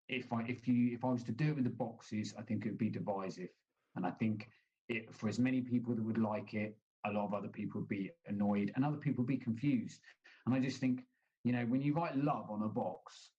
[0.09, 2.67] if I if you if I was to do it with the boxes, I think
[2.67, 3.51] it would be divisive,
[3.97, 4.49] and I think
[4.89, 7.89] it for as many people that would like it, a lot of other people would
[7.89, 10.01] be annoyed, and other people would be confused.
[10.47, 11.03] And I just think,
[11.45, 13.31] you know, when you write love on a box,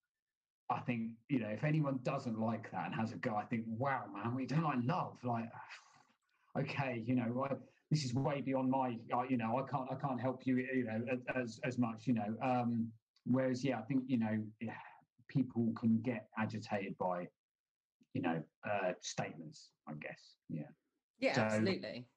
[0.69, 3.65] I think you know if anyone doesn't like that and has a go, I think,
[3.67, 5.49] wow, man, we don't like love, like
[6.59, 7.47] okay, you know,
[7.91, 10.85] this is way beyond my, uh, you know, I can't, I can't help you, you
[10.85, 11.01] know,
[11.35, 12.35] as as much, you know.
[12.41, 12.87] Um,
[13.25, 14.43] whereas, yeah, I think you know,
[15.27, 17.27] people can get agitated by,
[18.13, 19.71] you know, uh, statements.
[19.87, 20.69] I guess, yeah.
[21.19, 22.07] Yeah, so, absolutely.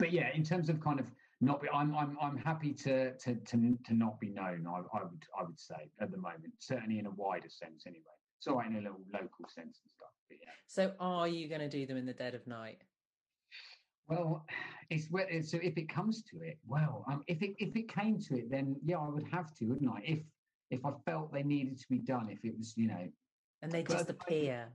[0.00, 1.06] But yeah, in terms of kind of
[1.42, 4.66] not be, I'm I'm I'm happy to to to, to not be known.
[4.66, 8.00] I, I would I would say at the moment, certainly in a wider sense, anyway.
[8.40, 10.08] So in a little local sense and stuff.
[10.30, 10.48] But yeah.
[10.66, 12.78] So are you going to do them in the dead of night?
[14.08, 14.46] Well,
[14.88, 15.10] it's
[15.50, 18.50] so if it comes to it, well, um, if it if it came to it,
[18.50, 20.00] then yeah, I would have to, wouldn't I?
[20.02, 20.20] If
[20.70, 23.06] if I felt they needed to be done, if it was, you know,
[23.60, 24.68] and they just appear.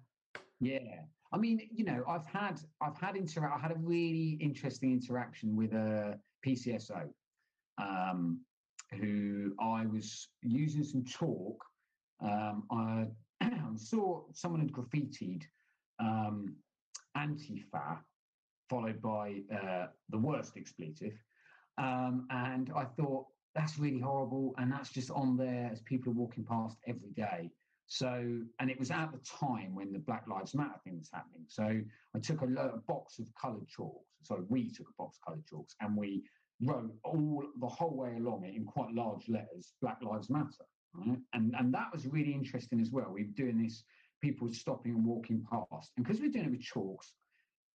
[0.59, 1.01] Yeah,
[1.35, 5.53] I mean, you know, I've had I've had inter I had a really interesting interaction
[5.57, 6.17] with a
[6.47, 7.09] PCSO,
[7.77, 8.39] um,
[8.97, 11.61] who I was using some chalk.
[12.21, 13.07] Um, I
[13.75, 15.43] saw someone had graffitied
[15.99, 16.55] um,
[17.17, 17.97] Antifa
[18.69, 21.13] followed by uh, the worst expletive.
[21.77, 24.55] Um, and I thought, that's really horrible.
[24.57, 27.51] And that's just on there as people are walking past every day.
[27.87, 31.45] So, and it was at the time when the Black Lives Matter thing was happening.
[31.47, 31.81] So
[32.15, 34.05] I took a, a box of coloured chalks.
[34.23, 36.23] So we took a box of coloured chalks and we
[36.61, 40.65] wrote all the whole way along it in quite large letters, Black Lives Matter.
[40.93, 41.19] Right?
[41.33, 43.11] And, and that was really interesting as well.
[43.13, 43.83] We were doing this,
[44.21, 45.91] people stopping and walking past.
[45.97, 47.13] And because we're doing it with chalks,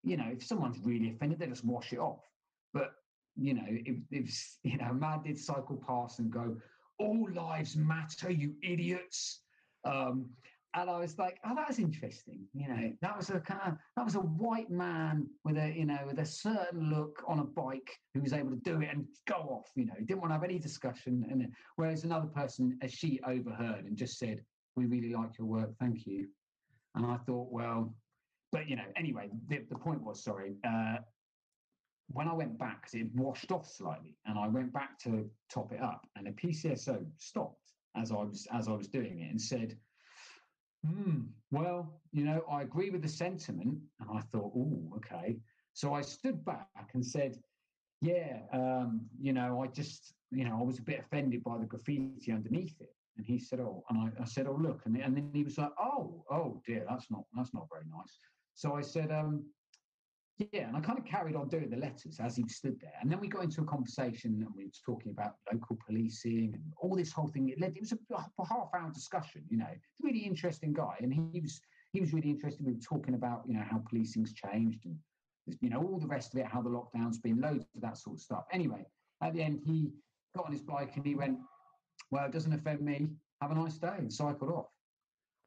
[0.03, 2.23] you know, if someone's really offended, they just wash it off.
[2.73, 2.93] But
[3.35, 6.57] you know, if, if you know, a man did cycle past and go,
[6.97, 9.41] "All lives matter, you idiots,"
[9.85, 10.29] um,
[10.75, 14.05] and I was like, "Oh, that's interesting." You know, that was a kind of that
[14.05, 17.89] was a white man with a you know with a certain look on a bike
[18.13, 19.71] who was able to do it and go off.
[19.75, 21.25] You know, didn't want to have any discussion.
[21.29, 24.43] And whereas another person, as she overheard and just said,
[24.75, 26.27] "We really like your work, thank you."
[26.95, 27.95] And I thought, well,
[28.51, 30.97] but you know, anyway, the, the point was, sorry, uh,
[32.11, 35.81] when I went back, it washed off slightly, and I went back to top it
[35.81, 37.58] up, and the PCSO stopped
[37.95, 39.77] as I was as I was doing it and said,
[40.85, 41.21] "Hmm,
[41.51, 45.39] well, you know, I agree with the sentiment." And I thought, "Oh, okay."
[45.73, 47.37] So I stood back and said,
[48.01, 51.65] "Yeah, um, you know, I just, you know, I was a bit offended by the
[51.65, 55.15] graffiti underneath it." And he said, "Oh," and I, I said, "Oh, look," and, and
[55.15, 58.17] then he was like, "Oh, oh dear, that's not that's not very nice."
[58.55, 59.45] So I said, um,
[60.53, 62.93] yeah, and I kind of carried on doing the letters as he stood there.
[63.01, 66.63] And then we got into a conversation and we were talking about local policing and
[66.81, 67.49] all this whole thing.
[67.49, 69.67] It led, it was a, a half hour discussion, you know,
[70.01, 70.95] really interesting guy.
[71.01, 71.59] And he was,
[71.91, 72.65] he was really interested.
[72.65, 74.97] We were talking about, you know, how policing's changed and,
[75.59, 78.15] you know, all the rest of it, how the lockdown's been, loads of that sort
[78.15, 78.45] of stuff.
[78.53, 78.85] Anyway,
[79.21, 79.91] at the end, he
[80.35, 81.37] got on his bike and he went,
[82.11, 83.07] well, it doesn't offend me.
[83.41, 84.67] Have a nice day and cycled off.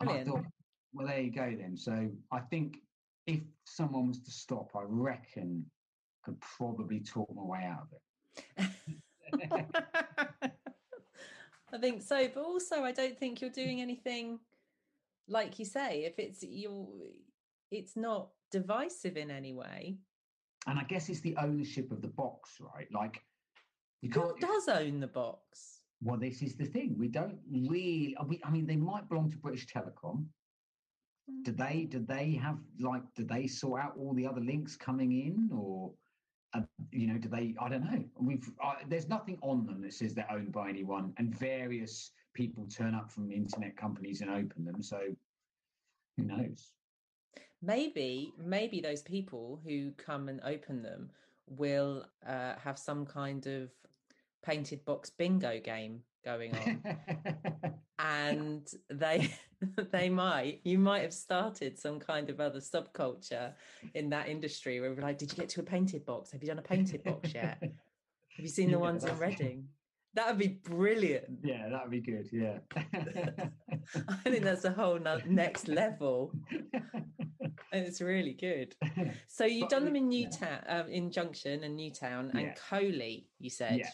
[0.01, 0.45] And I thought,
[0.93, 1.77] well, there you go then.
[1.77, 2.79] So I think
[3.27, 5.65] if someone was to stop, I reckon
[6.25, 7.89] could probably talk my way out of
[8.57, 8.71] it.
[11.73, 14.39] I think so, but also I don't think you're doing anything
[15.29, 16.05] like you say.
[16.05, 16.87] If it's you,
[17.71, 19.97] it's not divisive in any way.
[20.67, 22.87] And I guess it's the ownership of the box, right?
[22.93, 23.21] Like,
[24.01, 25.81] you who does own the box?
[26.03, 26.97] Well, this is the thing.
[26.99, 28.17] We don't really.
[28.45, 30.27] I mean, they might belong to British Telecom
[31.43, 35.13] do they do they have like do they sort out all the other links coming
[35.13, 35.91] in or
[36.55, 38.05] uh, you know do they i don't know.
[38.21, 42.67] We've uh, there's nothing on them that says they're owned by anyone and various people
[42.67, 45.01] turn up from internet companies and open them so
[46.17, 46.73] who knows?
[47.63, 51.11] Maybe maybe those people who come and open them
[51.49, 53.71] will uh, have some kind of
[54.43, 56.55] painted box bingo game going
[56.85, 57.75] on.
[57.99, 59.33] And they
[59.93, 63.53] they might you might have started some kind of other subculture
[63.95, 66.33] in that industry where we're like did you get to a painted box?
[66.33, 67.59] Have you done a painted box yet?
[67.61, 67.71] Have
[68.39, 69.69] you seen the yeah, ones in reading?
[70.15, 71.39] That would be brilliant.
[71.45, 72.59] Yeah that would be good yeah.
[72.77, 76.33] I think that's a whole next level.
[77.75, 78.75] And it's really good.
[79.29, 80.81] So you've but, done them in newtown yeah.
[80.81, 82.55] um, in junction and newtown and yeah.
[82.69, 83.79] coley you said.
[83.79, 83.91] Yeah.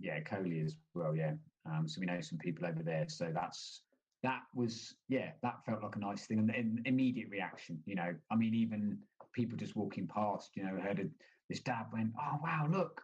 [0.00, 1.34] Yeah coley as well yeah
[1.66, 3.06] um, so we know some people over there.
[3.08, 3.82] So that's
[4.22, 7.80] that was yeah, that felt like a nice thing, and an immediate reaction.
[7.86, 8.98] You know, I mean, even
[9.34, 11.04] people just walking past, you know, heard a,
[11.48, 13.02] this dad went, "Oh wow, look,"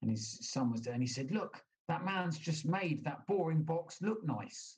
[0.00, 3.62] and his son was there, and he said, "Look, that man's just made that boring
[3.62, 4.76] box look nice."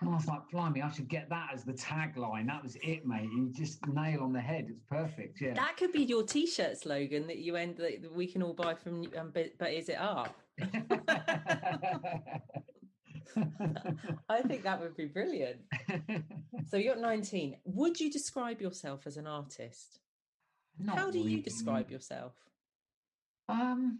[0.00, 2.48] And I was like, blimey, I should get that as the tagline.
[2.48, 3.30] That was it, mate.
[3.32, 4.66] You just nail on the head.
[4.68, 5.40] It's perfect.
[5.40, 5.54] Yeah.
[5.54, 9.06] That could be your t-shirt slogan that you end that we can all buy from.
[9.16, 10.32] Um, but is it art?
[14.28, 15.60] I think that would be brilliant.
[16.68, 17.56] So you're 19.
[17.64, 20.00] Would you describe yourself as an artist?
[20.78, 21.32] Not How do really.
[21.32, 22.32] you describe yourself?
[23.48, 23.98] Um,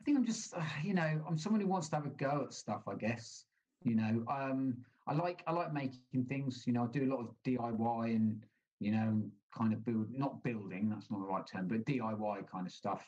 [0.00, 2.44] I think I'm just, uh, you know, I'm someone who wants to have a go
[2.46, 2.82] at stuff.
[2.88, 3.44] I guess,
[3.84, 6.64] you know, um, I like I like making things.
[6.66, 8.42] You know, I do a lot of DIY and
[8.80, 9.22] you know,
[9.56, 10.88] kind of build not building.
[10.88, 13.04] That's not the right term, but DIY kind of stuff.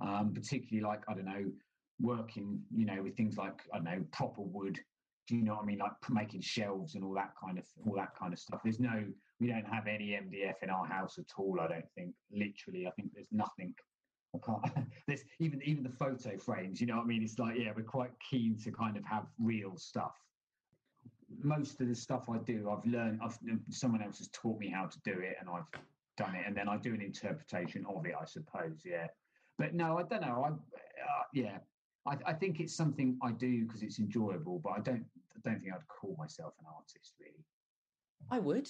[0.00, 1.50] Um, particularly like I don't know,
[2.00, 4.78] working, you know, with things like I don't know, proper wood.
[5.26, 5.78] Do you know what I mean?
[5.78, 8.60] Like making shelves and all that kind of all that kind of stuff.
[8.64, 9.04] There's no,
[9.40, 11.58] we don't have any MDF in our house at all.
[11.60, 12.14] I don't think.
[12.32, 13.74] Literally, I think there's nothing.
[14.34, 14.86] I can't.
[15.06, 16.80] There's even even the photo frames.
[16.80, 17.22] You know what I mean?
[17.22, 20.14] It's like yeah, we're quite keen to kind of have real stuff.
[21.42, 23.20] Most of the stuff I do, I've learned.
[23.22, 23.38] I've
[23.70, 25.68] someone else has taught me how to do it, and I've
[26.16, 28.14] done it, and then I do an interpretation of it.
[28.20, 29.06] I suppose, yeah.
[29.58, 30.44] But no, I don't know.
[30.44, 31.58] I uh, yeah,
[32.06, 35.04] I, I think it's something I do because it's enjoyable, but I don't
[35.36, 37.44] I don't think I'd call myself an artist really.
[38.30, 38.68] I would.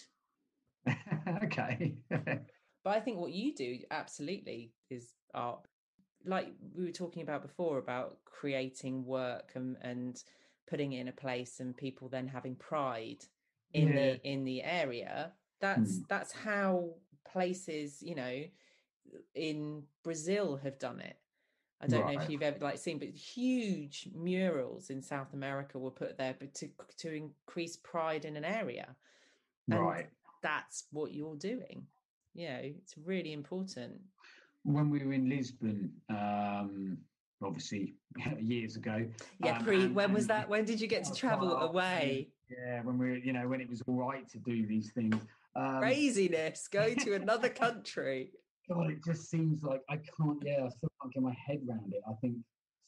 [1.44, 1.96] okay.
[2.10, 5.60] but I think what you do absolutely is art.
[6.24, 10.22] Like we were talking about before about creating work and, and
[10.68, 13.24] putting it in a place and people then having pride
[13.72, 13.94] in yeah.
[13.94, 15.32] the in the area.
[15.60, 16.02] That's mm.
[16.08, 16.90] that's how
[17.30, 18.42] places, you know,
[19.34, 21.16] in Brazil have done it.
[21.80, 22.16] I don't right.
[22.16, 26.34] know if you've ever like seen, but huge murals in South America were put there
[26.38, 26.68] but to
[26.98, 28.96] to increase pride in an area.
[29.70, 30.08] And right.
[30.42, 31.86] That's what you're doing.
[32.34, 34.00] Yeah, it's really important.
[34.64, 36.98] When we were in Lisbon, um,
[37.42, 37.94] obviously
[38.40, 39.06] years ago.
[39.44, 39.82] Yeah, um, pre.
[39.82, 40.48] And, when was that?
[40.48, 42.28] When did you get to travel away?
[42.50, 45.16] Yeah, when we, were, you know, when it was all right to do these things.
[45.54, 46.68] Um, Craziness.
[46.68, 48.30] Go to another country.
[48.68, 50.42] God, it just seems like I can't.
[50.44, 52.02] Yeah, I still can't get my head around it.
[52.08, 52.36] I think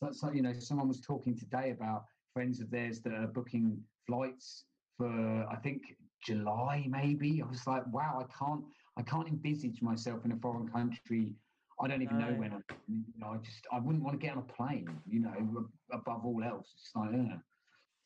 [0.03, 0.33] so, so.
[0.33, 4.65] You know, someone was talking today about friends of theirs that are booking flights
[4.97, 7.43] for I think July maybe.
[7.43, 8.65] I was like, wow, I can't.
[8.97, 11.35] I can't envisage myself in a foreign country.
[11.83, 12.29] I don't even no.
[12.29, 12.53] know when.
[12.53, 12.59] I,
[12.89, 14.89] you know, I just I wouldn't want to get on a plane.
[15.09, 17.37] You know, above all else, it's like, uh,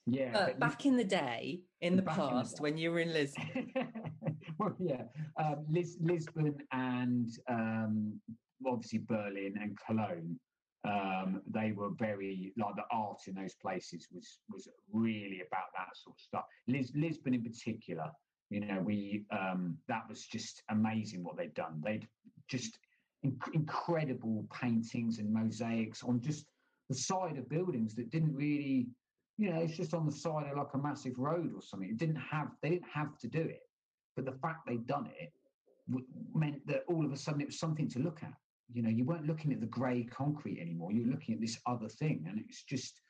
[0.07, 0.33] yeah.
[0.33, 3.73] But back in the day, in the past, in the when you were in Lisbon.
[4.59, 5.03] well, yeah,
[5.39, 8.21] um, Lis- Lisbon and um,
[8.67, 10.39] obviously Berlin and Cologne.
[10.87, 15.97] Um, they were very like the art in those places was was really about that
[15.97, 16.45] sort of stuff.
[16.69, 18.11] Lis- Lisbon in particular,
[18.51, 21.81] you know, we um, that was just amazing what they'd done.
[21.83, 22.07] They'd
[22.49, 22.79] just
[23.25, 26.45] inc- incredible paintings and mosaics on just
[26.91, 28.89] the side of buildings that didn't really
[29.37, 31.89] you know, it's just on the side of like a massive road or something.
[31.89, 33.63] It didn't have, they didn't have to do it,
[34.17, 35.33] but the fact they'd done it
[35.89, 38.35] w- meant that all of a sudden it was something to look at.
[38.73, 40.93] You know, you weren't looking at the grey concrete anymore.
[40.93, 43.01] You're looking at this other thing, and it's just,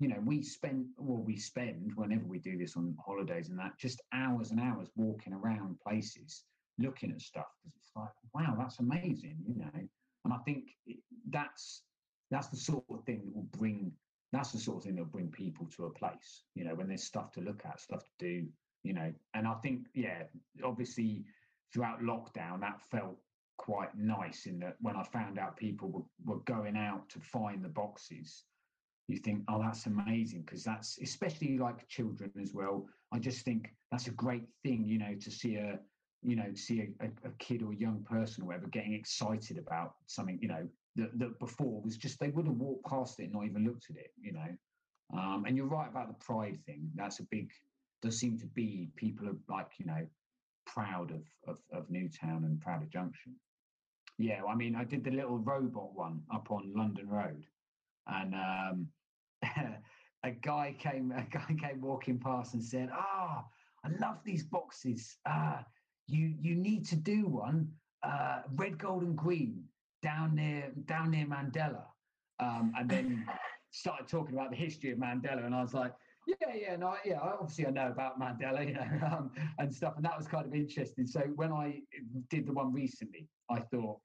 [0.00, 3.78] you know, we spend, well, we spend whenever we do this on holidays and that,
[3.78, 6.44] just hours and hours walking around places,
[6.78, 9.88] looking at stuff because it's like, wow, that's amazing, you know.
[10.24, 10.70] And I think
[11.30, 11.82] that's
[12.30, 13.92] that's the sort of thing that will bring
[14.34, 17.04] that's the sort of thing that'll bring people to a place, you know, when there's
[17.04, 18.46] stuff to look at, stuff to do,
[18.82, 19.12] you know.
[19.34, 20.24] And I think, yeah,
[20.62, 21.24] obviously
[21.72, 23.16] throughout lockdown, that felt
[23.56, 27.64] quite nice in that when I found out people were, were going out to find
[27.64, 28.44] the boxes,
[29.08, 32.86] you think, oh, that's amazing because that's especially like children as well.
[33.12, 35.78] I just think that's a great thing, you know, to see a,
[36.22, 39.58] you know, see a, a, a kid or a young person or whatever getting excited
[39.58, 40.66] about something, you know,
[40.96, 43.96] that, that before was just they would have walked past it not even looked at
[43.96, 44.56] it, you know.
[45.12, 46.90] Um, and you're right about the pride thing.
[46.94, 47.50] That's a big.
[48.02, 50.06] Does seem to be people are like you know
[50.66, 53.34] proud of, of of Newtown and proud of Junction.
[54.18, 57.44] Yeah, I mean, I did the little robot one up on London Road,
[58.06, 58.88] and um,
[60.24, 64.44] a guy came a guy came walking past and said, "Ah, oh, I love these
[64.44, 65.16] boxes.
[65.26, 65.62] Ah, uh,
[66.06, 67.68] you you need to do one
[68.02, 69.64] uh, red, gold, and green."
[70.04, 71.84] Down near down near Mandela,
[72.38, 73.26] um, and then
[73.72, 75.92] started talking about the history of Mandela, and I was like,
[76.26, 77.18] yeah, yeah, no, yeah.
[77.20, 80.54] Obviously, I know about Mandela, you know, um, and stuff, and that was kind of
[80.54, 81.06] interesting.
[81.06, 81.80] So when I
[82.28, 83.98] did the one recently, I thought,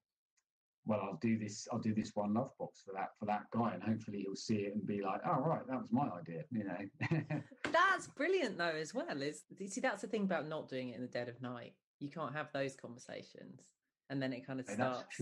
[0.86, 1.68] well, I'll do this.
[1.72, 4.62] I'll do this one love box for that for that guy, and hopefully he'll see
[4.62, 7.42] it and be like, "Oh, right, that was my idea." You know.
[7.72, 9.22] that's brilliant, though, as well.
[9.22, 11.74] Is you see, that's the thing about not doing it in the dead of night.
[12.00, 13.68] You can't have those conversations,
[14.10, 15.22] and then it kind of starts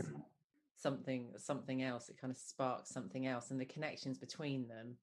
[0.78, 2.10] something something else.
[2.10, 4.98] It kind of sparks something else, and the connections between them.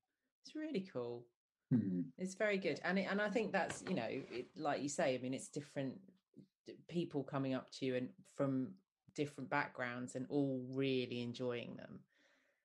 [0.44, 1.26] It's really cool.
[1.72, 2.02] Hmm.
[2.18, 5.14] It's very good, and it, and I think that's you know, it, like you say.
[5.14, 5.94] I mean, it's different
[6.88, 8.68] people coming up to you and from
[9.14, 12.00] different backgrounds and all really enjoying them.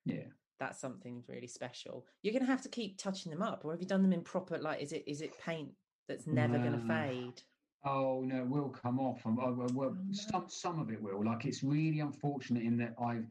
[0.04, 0.28] Yeah.
[0.58, 2.06] That's something really special.
[2.22, 4.22] You're going to have to keep touching them up, or have you done them in
[4.22, 4.58] proper?
[4.58, 5.70] Like, is it is it paint
[6.06, 7.42] that's never going to fade?
[7.84, 9.24] Oh no, it will come off.
[9.24, 10.12] Um, oh, I, I, well, oh, no.
[10.12, 11.24] some some of it will.
[11.24, 13.24] Like, it's really unfortunate in that I've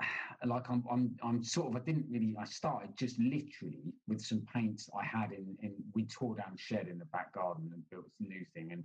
[0.46, 4.46] like I'm I'm I'm sort of I didn't really I started just literally with some
[4.52, 8.06] paints I had in in we tore down shed in the back garden and built
[8.20, 8.84] a new thing and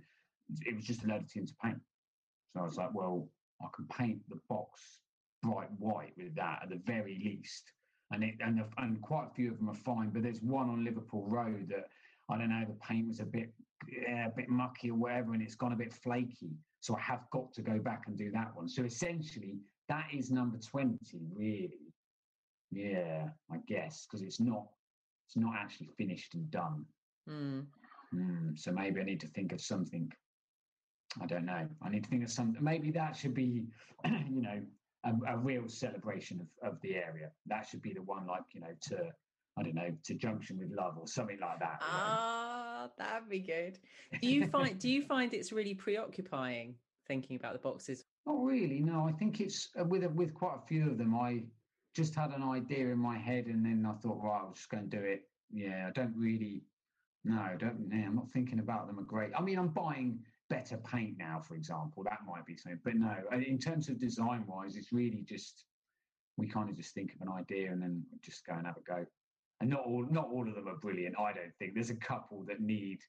[0.66, 1.80] it was just a load of tins of paint.
[2.54, 3.28] So I was like, well,
[3.60, 5.00] I can paint the box
[5.42, 7.72] bright white with that at the very least.
[8.10, 10.68] And it and, the, and quite a few of them are fine, but there's one
[10.70, 11.88] on Liverpool Road that
[12.30, 13.52] I don't know the paint was a bit
[13.86, 16.56] yeah, a bit mucky or whatever, and it's gone a bit flaky.
[16.80, 18.68] So I have got to go back and do that one.
[18.68, 19.58] So essentially,
[19.88, 21.92] that is number twenty, really.
[22.70, 24.66] Yeah, I guess because it's not
[25.26, 26.84] it's not actually finished and done.
[27.28, 27.66] Mm.
[28.14, 30.10] Mm, so maybe I need to think of something
[31.20, 31.66] I don't know.
[31.82, 32.62] I need to think of something.
[32.62, 33.64] Maybe that should be,
[34.04, 34.60] you know,
[35.04, 37.30] a, a, real celebration of, of the area.
[37.46, 39.10] That should be the one, like you know, to
[39.58, 41.78] I don't know, to junction with love or something like that.
[41.82, 43.78] Ah, that'd be good.
[44.22, 46.74] Do you find do you find it's really preoccupying
[47.06, 48.04] thinking about the boxes?
[48.26, 48.80] Not really.
[48.80, 51.14] No, I think it's uh, with with quite a few of them.
[51.14, 51.42] I
[51.94, 54.88] just had an idea in my head, and then I thought, right, I'm just going
[54.88, 55.22] to do it.
[55.52, 56.62] Yeah, I don't really.
[57.24, 57.90] No, I don't.
[57.90, 59.30] Yeah, I'm not thinking about them a great.
[59.36, 62.04] I mean, I'm buying better paint now, for example.
[62.04, 62.80] That might be something.
[62.84, 65.64] But no, in terms of design wise, it's really just
[66.36, 68.80] we kind of just think of an idea and then just go and have a
[68.80, 69.04] go.
[69.60, 71.18] And not all not all of them are brilliant.
[71.18, 73.00] I don't think there's a couple that need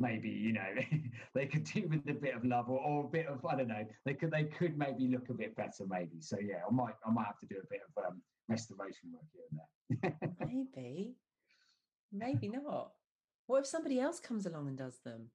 [0.00, 0.68] maybe you know
[1.34, 3.68] they could do with a bit of love or, or a bit of I don't
[3.68, 6.20] know they could they could maybe look a bit better maybe.
[6.20, 9.24] So yeah, I might I might have to do a bit of um, restoration work
[9.32, 10.46] here and there.
[10.46, 11.14] maybe,
[12.12, 12.92] maybe not.
[13.46, 15.30] What if somebody else comes along and does them?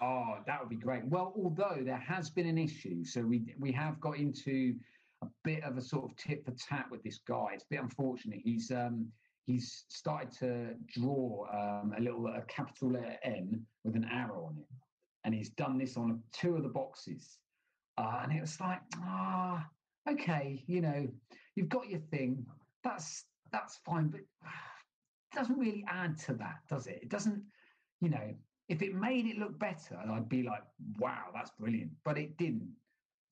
[0.00, 1.04] Oh, that would be great.
[1.04, 4.76] Well, although there has been an issue, so we we have got into
[5.22, 7.48] a bit of a sort of tit for tat with this guy.
[7.54, 8.38] It's a bit unfortunate.
[8.42, 9.08] He's um,
[9.48, 14.58] he's started to draw um, a little a capital letter N with an arrow on
[14.58, 14.66] it,
[15.24, 17.38] and he's done this on two of the boxes,
[17.96, 19.66] uh, and it was like ah,
[20.08, 21.08] okay, you know,
[21.56, 22.46] you've got your thing.
[22.84, 24.26] That's that's fine, but it
[25.34, 27.00] doesn't really add to that, does it?
[27.02, 27.42] It doesn't,
[28.00, 28.34] you know
[28.68, 30.62] if it made it look better, I'd be like,
[30.98, 31.90] wow, that's brilliant.
[32.04, 32.70] But it didn't.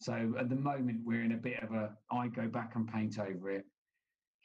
[0.00, 3.18] So at the moment, we're in a bit of a I go back and paint
[3.18, 3.66] over it.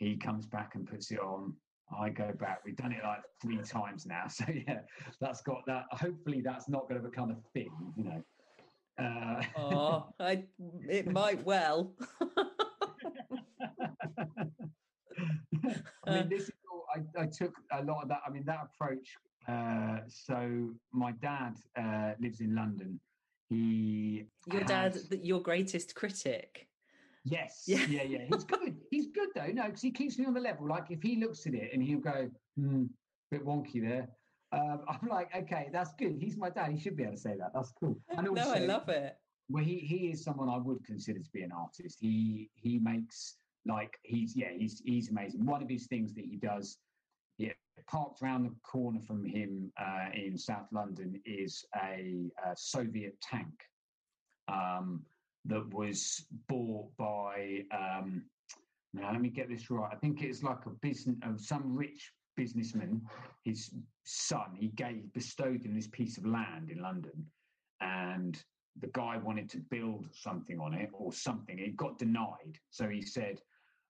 [0.01, 1.53] He comes back and puts it on.
[1.97, 2.61] I go back.
[2.65, 4.23] We've done it like three times now.
[4.29, 4.79] So yeah,
[5.19, 5.85] that's got that.
[5.91, 8.23] Hopefully, that's not going to become a thing, you know.
[8.99, 10.45] Uh, oh, I,
[10.89, 11.93] it might well.
[16.07, 18.21] I mean, this is all, I, I took a lot of that.
[18.25, 19.07] I mean, that approach
[19.47, 22.99] uh, so my dad uh, lives in London.
[23.49, 25.03] He your has...
[25.03, 26.67] dad, your greatest critic.
[27.23, 28.25] Yes, yeah, yeah, yeah.
[28.31, 28.59] He's good.
[29.21, 29.51] Good though.
[29.51, 30.67] No, because he keeps me on the level.
[30.67, 32.85] Like if he looks at it and he'll go, hmm,
[33.29, 34.07] bit wonky there.
[34.51, 36.17] Um, I'm like, okay, that's good.
[36.19, 36.71] He's my dad.
[36.71, 37.51] He should be able to say that.
[37.53, 37.97] That's cool.
[38.09, 39.15] And also, no, I love it.
[39.49, 41.97] Well, he he is someone I would consider to be an artist.
[41.99, 45.45] He he makes like he's yeah he's he's amazing.
[45.45, 46.77] One of his things that he does
[47.37, 47.51] yeah,
[47.87, 53.53] parked around the corner from him uh, in South London is a, a Soviet tank
[54.47, 55.01] um,
[55.45, 57.63] that was bought by.
[57.71, 58.23] Um,
[58.93, 59.89] now, let me get this right.
[59.91, 63.01] I think it's like a business of some rich businessman.
[63.43, 63.71] His
[64.03, 67.25] son, he gave bestowed him this piece of land in London,
[67.79, 68.41] and
[68.79, 71.57] the guy wanted to build something on it or something.
[71.59, 73.41] It got denied, so he said,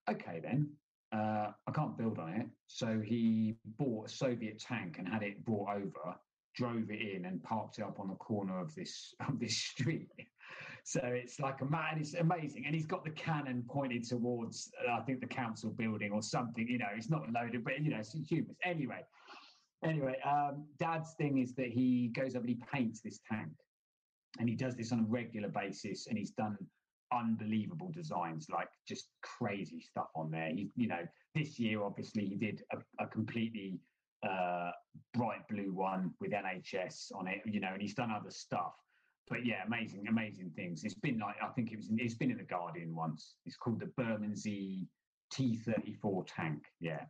[0.08, 0.70] "Okay, then
[1.12, 2.46] uh, I can't build on it.
[2.66, 6.16] So he bought a Soviet tank and had it brought over,
[6.54, 10.08] drove it in, and parked it up on the corner of this of this street.
[10.84, 11.98] So it's like a man.
[11.98, 16.10] It's amazing, and he's got the cannon pointed towards, uh, I think, the council building
[16.10, 16.66] or something.
[16.66, 18.56] You know, it's not loaded, but you know, it's humorous.
[18.64, 19.00] Anyway,
[19.84, 23.52] anyway, um, Dad's thing is that he goes up and he paints this tank,
[24.40, 26.58] and he does this on a regular basis, and he's done
[27.12, 30.48] unbelievable designs, like just crazy stuff on there.
[30.48, 33.78] He, you know, this year obviously he did a, a completely
[34.28, 34.70] uh,
[35.14, 38.72] bright blue one with NHS on it, you know, and he's done other stuff.
[39.28, 40.84] But yeah, amazing, amazing things.
[40.84, 41.88] It's been like I think it was.
[41.96, 43.34] It's been in the Guardian once.
[43.46, 44.88] It's called the Bermondsey
[45.32, 46.64] T34 tank.
[46.80, 47.04] Yeah.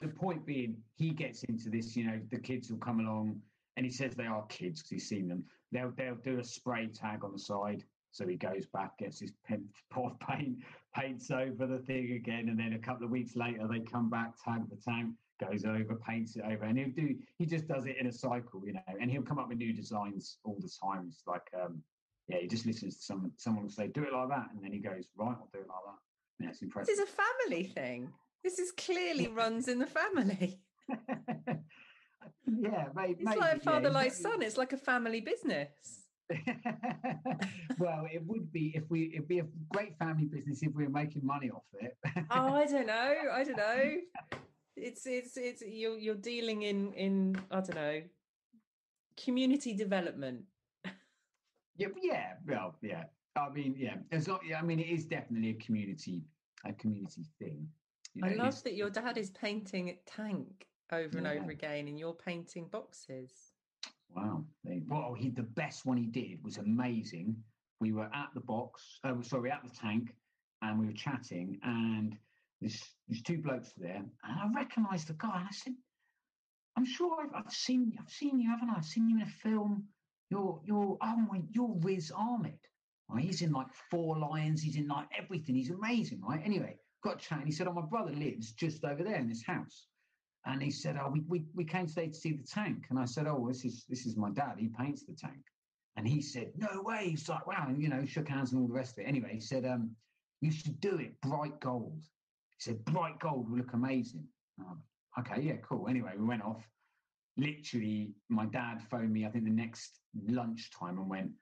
[0.00, 1.96] The point being, he gets into this.
[1.96, 3.40] You know, the kids will come along,
[3.76, 5.44] and he says they are kids because he's seen them.
[5.72, 7.84] They'll they'll do a spray tag on the side.
[8.10, 9.32] So he goes back, gets his
[9.90, 10.58] pot paint,
[10.94, 14.34] paints over the thing again, and then a couple of weeks later they come back,
[14.44, 17.16] tag the tank, goes over, paints it over, and he'll do.
[17.38, 19.72] He just does it in a cycle, you know, and he'll come up with new
[19.72, 21.06] designs all the time.
[21.08, 21.82] It's like, um,
[22.28, 23.32] yeah, he just listens to someone.
[23.36, 25.68] Someone will say, "Do it like that," and then he goes, "Right, I'll do it
[25.68, 26.94] like that." Yeah, it's impressive.
[26.94, 28.12] This is a family thing.
[28.42, 30.60] This is clearly runs in the family.
[32.46, 34.42] yeah, maybe, it's like a father yeah, like son.
[34.42, 36.04] It's like a family business.
[37.78, 40.90] well, it would be if we it'd be a great family business if we were
[40.90, 41.96] making money off it.
[42.30, 43.14] oh, I don't know.
[43.32, 43.96] I don't know.
[44.76, 48.02] It's it's it's you're you're dealing in in I don't know
[49.16, 50.42] community development.
[51.76, 53.04] Yeah, yeah, well, yeah.
[53.36, 53.96] I mean, yeah.
[54.12, 54.40] It's not.
[54.46, 56.22] Yeah, I mean, it is definitely a community
[56.64, 57.68] a community thing.
[58.14, 61.18] You know, I love that your dad is painting a tank over yeah.
[61.18, 63.32] and over again, and you're painting boxes.
[64.14, 64.44] Wow.
[64.88, 67.36] Well, he the best one he did was amazing.
[67.80, 70.14] We were at the box, uh, sorry, at the tank,
[70.62, 72.16] and we were chatting, and
[72.64, 75.74] there's there's two blokes there, and I recognised the guy, and I said,
[76.76, 78.78] "I'm sure I've, I've seen I've seen you, haven't I?
[78.78, 79.84] I've seen you in a film.
[80.30, 82.58] You're you're oh my, you're Riz Ahmed.
[83.10, 83.22] Right?
[83.22, 84.62] He's in like Four Lions.
[84.62, 85.54] He's in like everything.
[85.54, 86.40] He's amazing, right?
[86.42, 87.44] Anyway, got chatting.
[87.44, 89.86] He said, "Oh, my brother lives just over there in this house."
[90.46, 93.04] And he said, "Oh, we, we, we came today to see the tank." And I
[93.04, 94.54] said, "Oh, this is this is my dad.
[94.58, 95.42] He paints the tank."
[95.96, 98.68] And he said, "No way!" He's like, "Wow!" And you know, shook hands and all
[98.68, 99.08] the rest of it.
[99.08, 99.90] Anyway, he said, um,
[100.40, 102.00] "You should do it bright gold."
[102.58, 104.26] He said, "Bright gold will look amazing."
[104.60, 104.78] Oh,
[105.18, 105.88] okay, yeah, cool.
[105.88, 106.68] Anyway, we went off.
[107.36, 109.26] Literally, my dad phoned me.
[109.26, 111.32] I think the next lunchtime and went,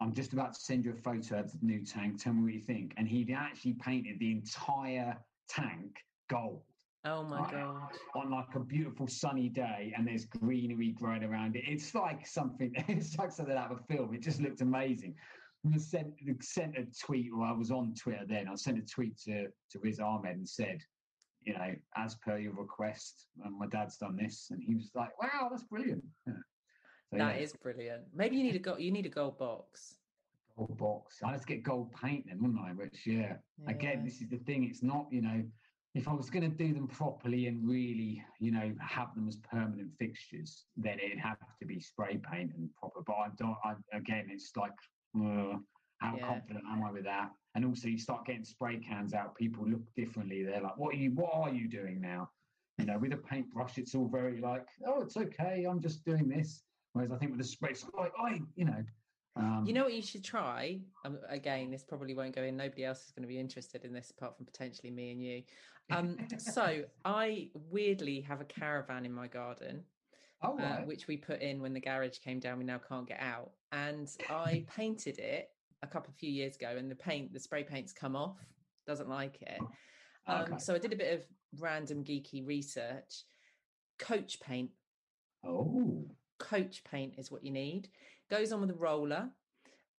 [0.00, 2.18] "I'm just about to send you a photo of the new tank.
[2.18, 5.18] Tell me what you think." And he'd actually painted the entire
[5.48, 6.62] tank gold.
[7.04, 7.52] Oh my right?
[7.52, 7.98] god!
[8.14, 11.64] On like a beautiful sunny day, and there's greenery growing around it.
[11.66, 12.74] It's like something.
[12.88, 14.14] It's like something out of a film.
[14.14, 15.14] It just looked amazing.
[15.66, 18.48] I sent sent a tweet, or I was on Twitter then.
[18.48, 20.80] I sent a tweet to to Riz Ahmed and said,
[21.42, 25.20] you know, as per your request, and my dad's done this, and he was like,
[25.20, 26.34] "Wow, that's brilliant." Yeah.
[27.10, 27.42] So, that yeah.
[27.42, 28.02] is brilliant.
[28.14, 28.80] Maybe you need a gold.
[28.80, 29.94] You need a gold box.
[30.56, 31.20] Gold box.
[31.24, 32.72] I had to get gold paint then, wouldn't I?
[32.72, 33.36] Which, yeah.
[33.62, 33.70] yeah.
[33.70, 34.64] Again, this is the thing.
[34.64, 35.42] It's not, you know,
[35.94, 39.36] if I was going to do them properly and really, you know, have them as
[39.36, 43.00] permanent fixtures, then it'd have to be spray paint and proper.
[43.06, 43.56] But I don't.
[43.64, 44.72] I, again, it's like,
[45.16, 45.58] uh,
[45.98, 46.26] how yeah.
[46.26, 47.30] confident am I with that?
[47.54, 49.34] And also, you start getting spray cans out.
[49.34, 50.44] People look differently.
[50.44, 51.10] They're like, "What are you?
[51.10, 52.30] What are you doing now?"
[52.78, 55.64] You know, with a paintbrush, it's all very like, "Oh, it's okay.
[55.68, 58.84] I'm just doing this." Whereas I think with the spray, it's like, "I, you know."
[59.36, 60.80] Um, you know what you should try?
[61.04, 62.56] Um, again, this probably won't go in.
[62.56, 65.42] Nobody else is going to be interested in this apart from potentially me and you.
[65.90, 69.84] Um, so I weirdly have a caravan in my garden.
[70.42, 70.64] Oh, right.
[70.64, 72.58] uh, which we put in when the garage came down.
[72.58, 75.50] We now can't get out, and I painted it
[75.82, 78.38] a couple of few years ago, and the paint, the spray paint's come off.
[78.86, 79.60] Doesn't like it.
[80.26, 80.58] Um, okay.
[80.58, 81.22] So I did a bit of
[81.58, 83.24] random geeky research.
[83.98, 84.70] Coach paint.
[85.44, 86.04] Oh,
[86.38, 87.88] coach paint is what you need.
[88.30, 89.30] Goes on with a roller.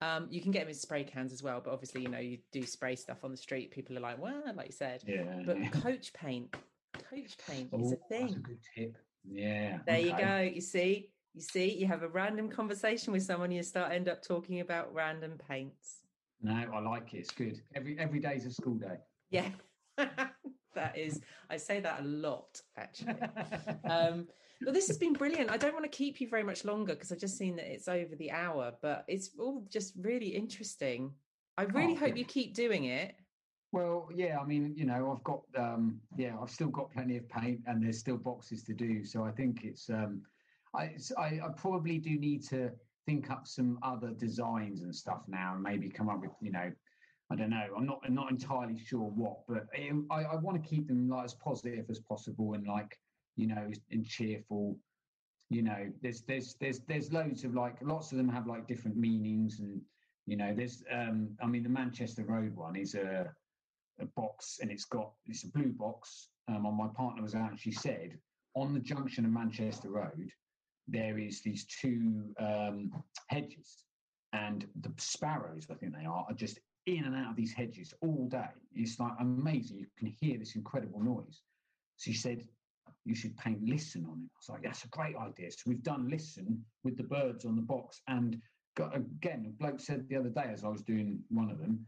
[0.01, 2.37] Um, you can get them in spray cans as well, but obviously, you know, you
[2.53, 3.71] do spray stuff on the street.
[3.71, 5.03] People are like, well, like you said.
[5.05, 5.41] Yeah.
[5.45, 6.55] But coach paint,
[6.93, 8.27] coach paint oh, is a thing.
[8.27, 8.97] That's a good tip.
[9.27, 9.79] Yeah.
[9.85, 10.05] There okay.
[10.05, 10.55] you go.
[10.55, 14.21] You see, you see, you have a random conversation with someone, you start end up
[14.21, 15.99] talking about random paints.
[16.41, 17.19] No, I like it.
[17.19, 17.61] It's good.
[17.75, 18.97] Every every day is a school day.
[19.29, 19.49] Yeah.
[19.97, 23.15] that is I say that a lot, actually.
[23.89, 24.27] um,
[24.61, 25.49] well, this has been brilliant.
[25.49, 27.87] I don't want to keep you very much longer because I've just seen that it's
[27.87, 31.13] over the hour, but it's all just really interesting.
[31.57, 33.15] I really oh, hope you keep doing it.
[33.71, 37.29] Well, yeah, I mean, you know, I've got, um, yeah, I've still got plenty of
[37.29, 39.05] paint and there's still boxes to do.
[39.05, 40.23] So I think it's, um,
[40.75, 42.71] I, I, I probably do need to
[43.05, 46.71] think up some other designs and stuff now and maybe come up with, you know,
[47.31, 47.67] I don't know.
[47.77, 51.07] I'm not I'm not entirely sure what, but it, I, I want to keep them
[51.07, 52.97] like as positive as possible and like
[53.35, 54.77] you know, and cheerful.
[55.49, 58.97] You know, there's there's there's there's loads of like lots of them have like different
[58.97, 59.79] meanings, and
[60.25, 63.31] you know, there's um, I mean, the Manchester Road one is a
[64.01, 66.29] a box, and it's got it's a blue box.
[66.47, 68.17] Um, and my partner was actually said
[68.55, 70.31] on the junction of Manchester Road,
[70.87, 72.91] there is these two um,
[73.27, 73.83] hedges,
[74.33, 77.93] and the sparrows, I think they are, are just in and out of these hedges
[78.01, 78.49] all day.
[78.73, 79.79] It's like amazing.
[79.79, 81.41] You can hear this incredible noise.
[81.97, 82.47] She said
[83.05, 84.29] you should paint listen on it.
[84.33, 85.51] I was like, that's a great idea.
[85.51, 88.41] So we've done listen with the birds on the box and
[88.75, 91.85] got again, a bloke said the other day as I was doing one of them,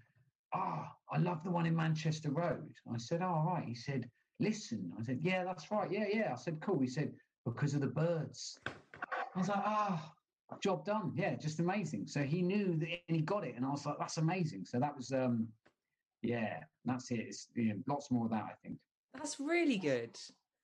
[0.54, 2.74] ah, oh, I love the one in Manchester Road.
[2.94, 3.64] I said, oh, right.
[3.66, 4.92] He said, listen.
[5.00, 5.92] I said, yeah, that's right.
[5.92, 6.32] Yeah, yeah.
[6.34, 6.80] I said, cool.
[6.80, 7.14] He said,
[7.46, 8.60] because of the birds.
[8.66, 10.14] I was like, ah,
[10.52, 11.14] oh, job done.
[11.16, 12.08] Yeah, just amazing.
[12.08, 13.56] So he knew that and he got it.
[13.56, 14.66] And I was like, that's amazing.
[14.66, 15.48] So that was, um,
[16.22, 17.20] yeah, that's it.
[17.20, 18.78] It's you know, lots more of that, I think.
[19.14, 20.18] That's really good.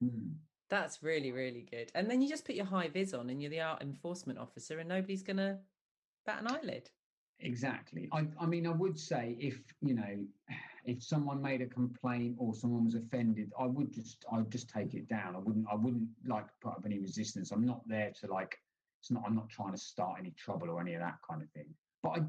[0.04, 0.34] Mm.
[0.70, 1.92] That's really, really good.
[1.96, 4.80] And then you just put your high vis on and you're the art enforcement officer
[4.80, 5.58] and nobody's going to
[6.26, 6.90] bat an eyelid.
[7.40, 8.10] Exactly.
[8.12, 10.26] I, I mean, I would say if, you know,
[10.86, 14.70] if someone made a complaint or someone was offended, I would just, I would just
[14.70, 15.36] take it down.
[15.36, 17.52] I wouldn't, I wouldn't like put up any resistance.
[17.52, 18.58] I'm not there to like,
[19.02, 21.50] it's not, I'm not trying to start any trouble or any of that kind of
[21.52, 21.68] thing.
[22.02, 22.22] But I,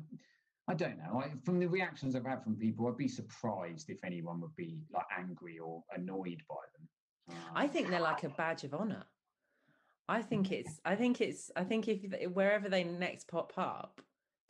[0.68, 1.22] I don't know.
[1.24, 4.78] I, from the reactions I've had from people, I'd be surprised if anyone would be
[4.92, 7.38] like angry or annoyed by them.
[7.54, 9.04] I think they're like a um, badge of honor.
[10.08, 10.80] I think it's.
[10.84, 11.50] I think it's.
[11.56, 12.00] I think if
[12.32, 14.00] wherever they next pop up,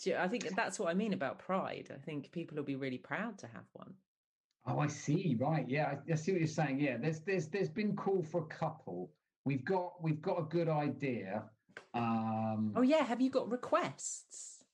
[0.06, 1.90] you, I think that's what I mean about pride.
[1.94, 3.94] I think people will be really proud to have one.
[4.66, 5.36] Oh, I see.
[5.40, 5.66] Right.
[5.68, 6.80] Yeah, I, I see what you're saying.
[6.80, 9.10] Yeah, there's there's there's been call for a couple.
[9.44, 11.44] We've got we've got a good idea.
[11.94, 14.56] Um, oh yeah, have you got requests?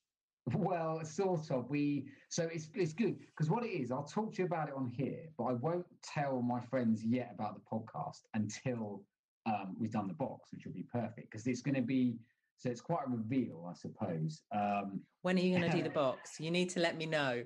[0.55, 1.71] Well, sort of.
[1.71, 4.75] We so it's it's good because what it is, I'll talk to you about it
[4.77, 9.03] on here, but I won't tell my friends yet about the podcast until
[9.47, 12.19] um, we've done the box, which will be perfect because it's going to be.
[12.57, 14.43] So it's quite a reveal, I suppose.
[14.55, 16.41] Um, when are you going to do the box?
[16.41, 17.43] You need to let me know.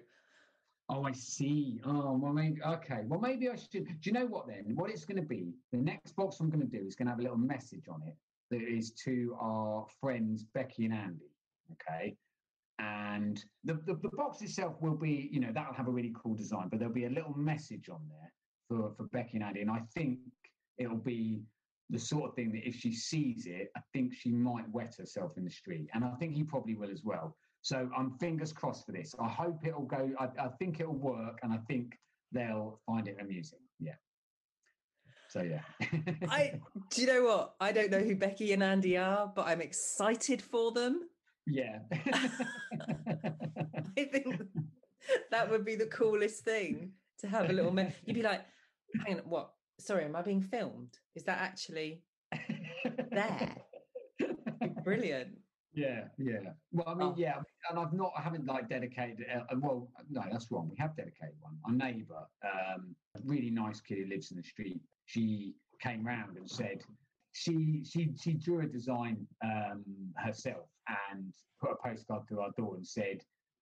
[0.91, 1.81] Oh, I see.
[1.85, 3.01] Oh, well, maybe, okay.
[3.07, 3.73] Well, maybe I should.
[3.73, 4.65] Do you know what then?
[4.75, 5.53] What it's going to be?
[5.73, 8.03] The next box I'm going to do is going to have a little message on
[8.07, 8.17] it
[8.51, 11.31] that is to our friends Becky and Andy.
[11.73, 12.17] Okay
[12.79, 16.35] and the, the, the, box itself will be, you know, that'll have a really cool
[16.35, 18.33] design, but there'll be a little message on there
[18.69, 19.63] for, for Becky and Andy.
[19.63, 20.19] And I think
[20.79, 21.43] it'll be
[21.91, 25.33] the sort of thing that if she sees it, I think she might wet herself
[25.37, 25.89] in the street.
[25.95, 27.37] And I think he probably will as well.
[27.63, 29.15] So I'm fingers crossed for this.
[29.21, 31.99] I hope it'll go, I, I think it'll work, and I think
[32.33, 33.59] they'll find it amusing.
[33.81, 33.95] Yeah.
[35.29, 35.61] So yeah.
[36.29, 36.61] I
[36.91, 37.55] do you know what?
[37.61, 41.03] I don't know who Becky and Andy are, but I'm excited for them
[41.49, 41.79] yeah.
[41.93, 44.43] I think
[45.31, 47.73] that would be the coolest thing to have a little.
[47.73, 48.43] Me- You'd be like,
[49.07, 49.53] hang on, what?
[49.81, 50.99] Sorry, am I being filmed?
[51.15, 52.03] Is that actually
[53.11, 53.57] there?
[54.85, 55.39] Brilliant.
[55.73, 56.53] Yeah, yeah.
[56.73, 57.15] Well, I mean, oh.
[57.17, 57.37] yeah,
[57.71, 59.27] and I've not, I haven't like dedicated.
[59.33, 60.69] Uh, well, no, that's wrong.
[60.69, 61.57] We have dedicated one.
[61.65, 66.37] Our neighbour, um, a really nice kid who lives in the street, she came round
[66.37, 66.83] and said,
[67.33, 69.85] she she she drew a design um,
[70.17, 70.67] herself
[71.11, 73.21] and put a postcard through our door and said,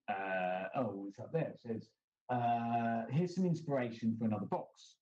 [0.09, 1.89] uh, "Oh, it's up there." It says,
[2.29, 4.95] uh, "Here's some inspiration for another box."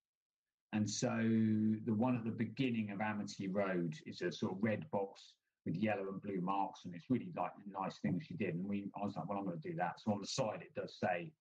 [0.75, 4.85] And so the one at the beginning of Amity Road is a sort of red
[4.91, 5.33] box
[5.65, 8.55] with yellow and blue marks, and it's really like a nice thing she did.
[8.55, 10.61] And we, I was like, "Well, I'm going to do that." So on the side,
[10.61, 11.31] it does say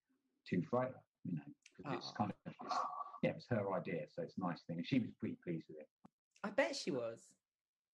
[0.51, 0.91] to Freya,
[1.25, 1.43] you know,
[1.77, 2.17] because it's ah.
[2.17, 2.77] kind of it's,
[3.25, 4.77] yeah, it's her idea, so it's a nice thing.
[4.77, 5.89] And she was pretty pleased with it.
[6.45, 7.25] I bet she was.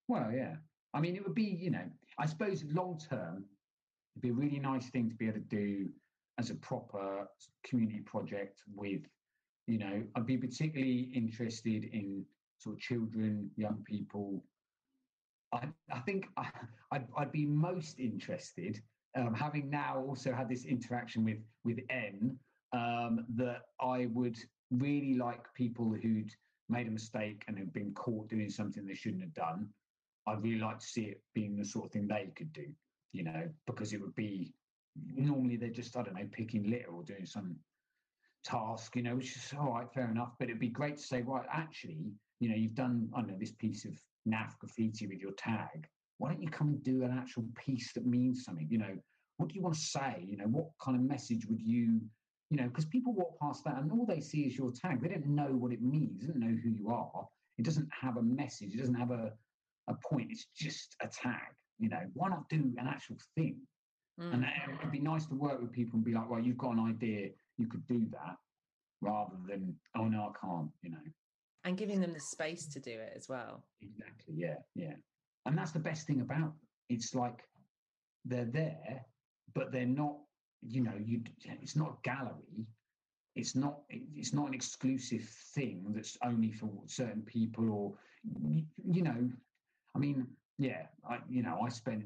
[0.07, 0.57] Well, yeah.
[0.93, 1.85] I mean, it would be, you know,
[2.19, 3.45] I suppose long term,
[4.13, 5.89] it'd be a really nice thing to be able to do
[6.37, 7.27] as a proper
[7.63, 9.01] community project with,
[9.71, 12.25] you know, I'd be particularly interested in
[12.57, 14.43] sort of children, young people.
[15.53, 16.49] I, I think I,
[16.91, 18.81] I'd, I'd be most interested,
[19.15, 22.37] um, having now also had this interaction with with N,
[22.73, 24.37] um, that I would
[24.71, 26.31] really like people who'd
[26.67, 29.69] made a mistake and have been caught doing something they shouldn't have done,
[30.27, 32.67] I'd really like to see it being the sort of thing they could do,
[33.13, 34.53] you know, because it would be
[35.15, 37.55] normally they're just, I don't know, picking litter or doing some
[38.43, 40.33] task, you know, which is all right, fair enough.
[40.39, 41.97] But it'd be great to say, right, actually,
[42.39, 43.93] you know, you've done, I don't know, this piece of
[44.27, 45.87] NAF graffiti with your tag.
[46.17, 48.67] Why don't you come and do an actual piece that means something?
[48.69, 48.97] You know,
[49.37, 50.23] what do you want to say?
[50.27, 52.01] You know, what kind of message would you
[52.51, 55.01] you know, because people walk past that and all they see is your tag.
[55.01, 56.19] They don't know what it means.
[56.21, 57.25] They don't know who you are.
[57.57, 58.73] It doesn't have a message.
[58.73, 59.31] It doesn't have a,
[59.87, 60.27] a point.
[60.31, 61.55] It's just a tag.
[61.79, 63.61] You know, why not do an actual thing?
[64.19, 64.33] Mm.
[64.33, 64.45] And
[64.79, 67.29] it'd be nice to work with people and be like, well, you've got an idea.
[67.57, 68.37] You could do that
[69.01, 70.97] rather than, oh, no, I can't, you know.
[71.63, 73.63] And giving them the space to do it as well.
[73.81, 74.35] Exactly.
[74.35, 74.55] Yeah.
[74.75, 74.93] Yeah.
[75.45, 76.53] And that's the best thing about them.
[76.89, 77.43] It's like
[78.25, 79.05] they're there,
[79.53, 80.17] but they're not
[80.67, 81.21] you know, you
[81.61, 82.67] it's not a gallery.
[83.35, 85.23] It's not it's not an exclusive
[85.55, 87.93] thing that's only for certain people or
[88.43, 89.29] you, you know,
[89.95, 90.27] I mean,
[90.57, 92.03] yeah, I you know, I spent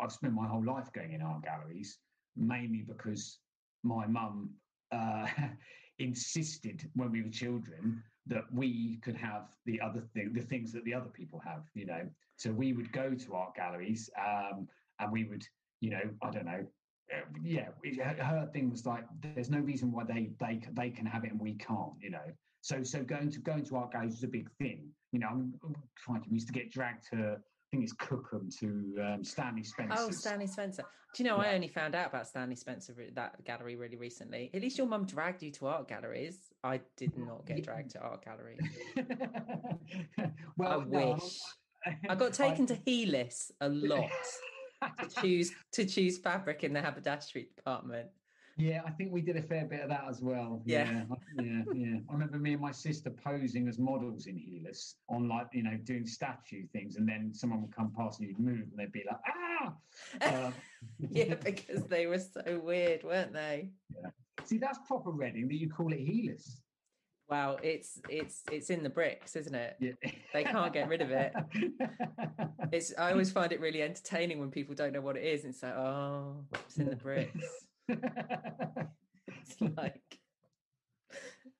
[0.00, 1.98] I've spent my whole life going in art galleries
[2.36, 3.38] mainly because
[3.82, 4.50] my mum
[4.92, 5.26] uh,
[5.98, 10.84] insisted when we were children that we could have the other thing, the things that
[10.84, 12.08] the other people have, you know.
[12.36, 14.68] So we would go to art galleries um,
[15.00, 15.44] and we would
[15.82, 16.64] you know, I don't know.
[17.12, 17.68] uh, Yeah,
[18.22, 21.40] her thing was like, there's no reason why they they they can have it and
[21.40, 22.24] we can't, you know.
[22.62, 25.28] So so going to going to art galleries is a big thing, you know.
[25.28, 25.54] I'm
[25.96, 27.38] trying to we used to get dragged to,
[27.72, 29.98] think it's Cookham to um, Stanley Spencer's.
[29.98, 30.84] Oh, Stanley Spencer.
[31.14, 34.50] Do you know, I only found out about Stanley Spencer, that gallery, really recently.
[34.54, 36.38] At least your mum dragged you to art galleries.
[36.62, 38.60] I did not get dragged to art galleries.
[40.56, 41.38] well, I no, wish.
[42.08, 44.10] I got taken to Heelas a lot
[45.00, 48.08] to choose to choose fabric in the haberdashery department.
[48.56, 50.62] Yeah, I think we did a fair bit of that as well.
[50.64, 51.04] Yeah.
[51.38, 51.62] yeah, yeah.
[51.74, 51.96] yeah.
[52.08, 55.76] I remember me and my sister posing as models in Heelas on like you know
[55.84, 59.04] doing statue things, and then someone would come past and you'd move, and they'd be
[59.06, 59.74] like, ah.
[60.22, 60.54] Um,
[60.98, 63.68] yeah, because they were so weird, weren't they?
[63.94, 64.10] Yeah.
[64.44, 66.56] See, that's proper Reading that you call it Heelas.
[67.28, 69.76] Wow, it's it's it's in the bricks, isn't it?
[69.80, 69.92] Yeah.
[70.34, 71.32] They can't get rid of it.
[72.72, 75.44] It's I always find it really entertaining when people don't know what it is.
[75.44, 77.44] And it's like, oh, it's in the bricks.
[79.28, 80.18] It's like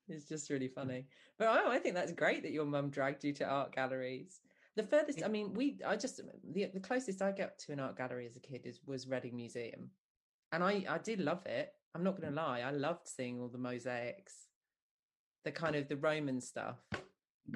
[0.07, 1.05] it's just really funny.
[1.39, 4.41] But oh, I think that's great that your mum dragged you to art galleries.
[4.75, 6.21] The furthest, I mean, we, I just
[6.51, 9.35] the the closest I got to an art gallery as a kid is was Reading
[9.35, 9.89] Museum,
[10.51, 11.73] and I I did love it.
[11.95, 14.33] I'm not going to lie, I loved seeing all the mosaics,
[15.45, 16.77] the kind of the Roman stuff.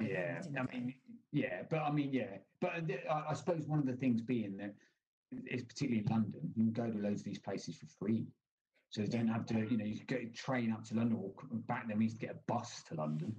[0.00, 0.94] Yeah, I mean,
[1.32, 4.56] yeah, but I mean, yeah, but uh, I, I suppose one of the things being
[4.58, 4.74] that,
[5.32, 8.26] it's particularly in London, you can go to loads of these places for free.
[8.90, 11.32] So you don't have to, you know, you could go train up to London or
[11.66, 13.34] back then we used to get a bus to London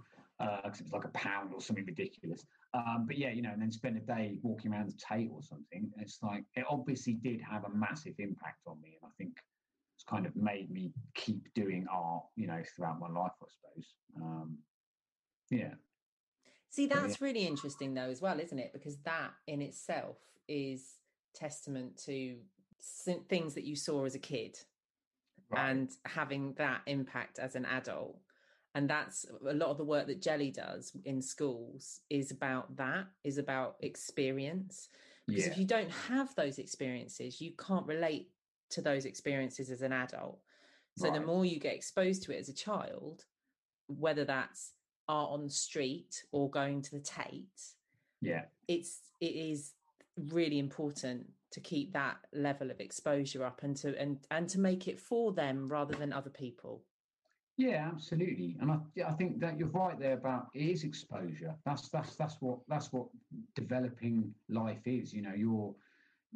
[0.63, 2.45] because it was like a pound or something ridiculous.
[2.73, 5.41] Um, but yeah, you know, and then spend a day walking around the Tate or
[5.41, 5.91] something.
[5.97, 9.37] It's like it obviously did have a massive impact on me, and I think
[9.95, 13.95] it's kind of made me keep doing art, you know, throughout my life, I suppose.
[14.15, 14.57] Um,
[15.49, 15.73] yeah.
[16.69, 17.01] See, So, yeah.
[17.01, 18.71] that's really interesting, though, as well, isn't it?
[18.71, 20.99] Because that in itself is
[21.33, 22.37] testament to
[23.27, 24.57] things that you saw as a kid
[25.51, 25.69] Right.
[25.69, 28.19] and having that impact as an adult.
[28.75, 33.07] And that's a lot of the work that Jelly does in schools is about that,
[33.23, 34.89] is about experience.
[35.27, 35.51] Because yeah.
[35.51, 38.29] if you don't have those experiences, you can't relate
[38.71, 40.39] to those experiences as an adult.
[40.97, 43.23] So the more you get exposed to it as a child,
[43.87, 44.73] whether that's
[45.07, 47.61] art on the street or going to the Tate,
[48.21, 48.45] Yeah.
[48.67, 49.73] it's it is
[50.17, 54.87] really important to keep that level of exposure up and to and and to make
[54.87, 56.83] it for them rather than other people.
[57.57, 61.53] Yeah, absolutely, and I, I think that you're right there about is exposure.
[61.65, 63.07] That's that's that's what that's what
[63.53, 65.13] developing life is.
[65.13, 65.75] You know, you're,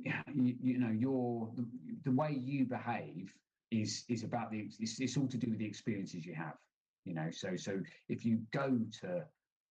[0.03, 1.65] you, you know, you're the,
[2.03, 3.33] the way you behave
[3.71, 6.57] is is about the it's, it's all to do with the experiences you have.
[7.05, 9.23] You know, so so if you go to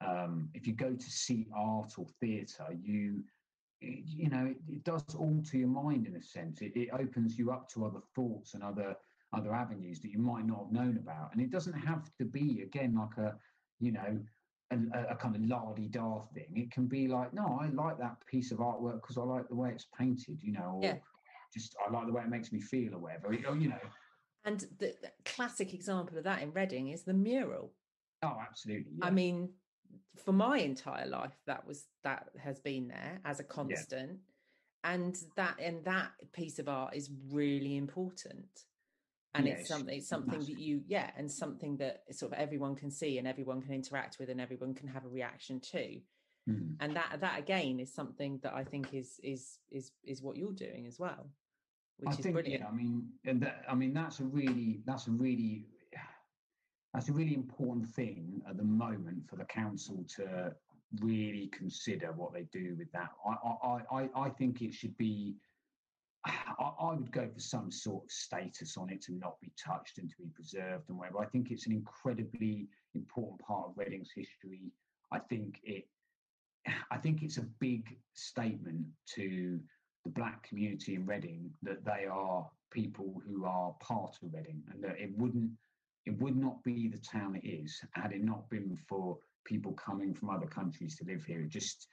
[0.07, 3.23] um, if you go to see art or theatre, you
[3.83, 6.63] it- you know it, it does alter your mind in a sense.
[6.63, 8.97] It, it opens you up to other thoughts and other
[9.35, 11.33] other avenues that you might not have known about.
[11.33, 13.35] And it doesn't have to be again like a,
[13.81, 14.19] you know,
[14.71, 14.77] a,
[15.11, 16.53] a- kind of lardy-da thing.
[16.55, 19.55] It can be like, no, I like that piece of artwork because I like the
[19.55, 20.97] way it's painted, you know, or Yeah.
[21.55, 23.29] just I like the way it makes me feel or whatever.
[23.29, 23.81] Or, you know,
[24.45, 27.73] And the, the classic example of that in Reading is the mural.
[28.23, 28.99] oh, absolutely.
[29.01, 29.49] I mean,
[30.25, 34.21] for my entire life, that was that has been there as a constant,
[34.85, 38.47] and that and that piece of art is really important.
[39.35, 40.57] And Yeah, it's something, it's something massive.
[40.57, 44.19] that you, yeah, and something that sort of everyone can see and everyone can interact
[44.19, 46.01] with and everyone can have a reaction to.
[46.49, 46.77] Mm.
[46.81, 50.53] And that that again is something that I think is is is is what you're
[50.53, 51.31] doing as well,
[51.99, 52.61] which I is think, brilliant.
[52.63, 55.67] yeah, I mean, and that, I mean, that's a really, that's a really,
[56.93, 60.55] that's a really important thing at the moment for the council to
[61.01, 63.11] really consider what they do with that.
[63.27, 63.33] I,
[63.67, 65.35] I, I, I think it should be.
[66.25, 69.99] I, I would go for some sort of status on it to not be touched
[69.99, 71.21] and to be preserved and whatever.
[71.21, 74.71] I think it's an incredibly important part of Reading's history.
[75.11, 75.87] I think it.
[76.93, 78.85] I think it's a big statement
[79.15, 79.59] to
[80.05, 84.85] the black community in Reading that they are people who are part of Reading and
[84.85, 85.51] that it wouldn't
[86.07, 90.15] it would not be the town it is had it not been for people coming
[90.15, 91.43] from other countries to live here.
[91.43, 91.89] It just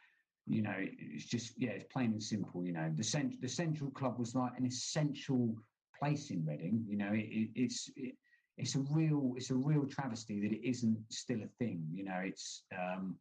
[0.47, 2.66] you know, it's just yeah, it's plain and simple.
[2.66, 5.55] You know, the cent- the Central Club was like an essential
[5.97, 6.84] place in Reading.
[6.88, 8.16] You know, it, it, it's it,
[8.57, 11.86] it's a real it's a real travesty that it isn't still a thing.
[11.93, 13.16] You know, it's um,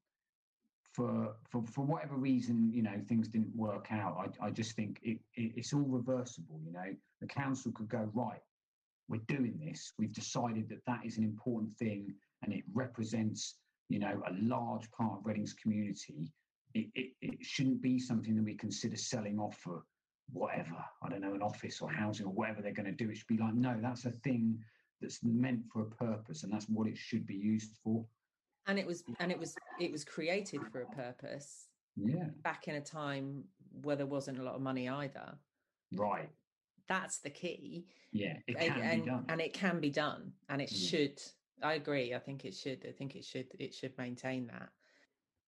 [0.92, 4.32] for for for whatever reason, you know, things didn't work out.
[4.42, 6.60] I I just think it, it it's all reversible.
[6.64, 8.40] You know, the council could go right.
[9.08, 9.92] We're doing this.
[9.98, 13.56] We've decided that that is an important thing, and it represents
[13.88, 16.32] you know a large part of Reading's community.
[16.74, 19.82] It, it, it shouldn't be something that we consider selling off for
[20.32, 23.10] whatever I don't know an office or housing or whatever they're going to do.
[23.10, 24.58] It should be like no, that's a thing
[25.00, 28.04] that's meant for a purpose, and that's what it should be used for.
[28.66, 31.68] And it was and it was it was created for a purpose.
[31.96, 32.26] Yeah.
[32.42, 33.44] Back in a time
[33.82, 35.34] where there wasn't a lot of money either.
[35.92, 36.28] Right.
[36.88, 37.86] That's the key.
[38.12, 39.24] Yeah, it can and, be done.
[39.28, 40.88] and it can be done, and it Yeah.
[40.88, 41.22] should.
[41.62, 42.14] I agree.
[42.14, 42.86] I think it should.
[42.86, 43.48] I think it should.
[43.58, 44.70] It should maintain that.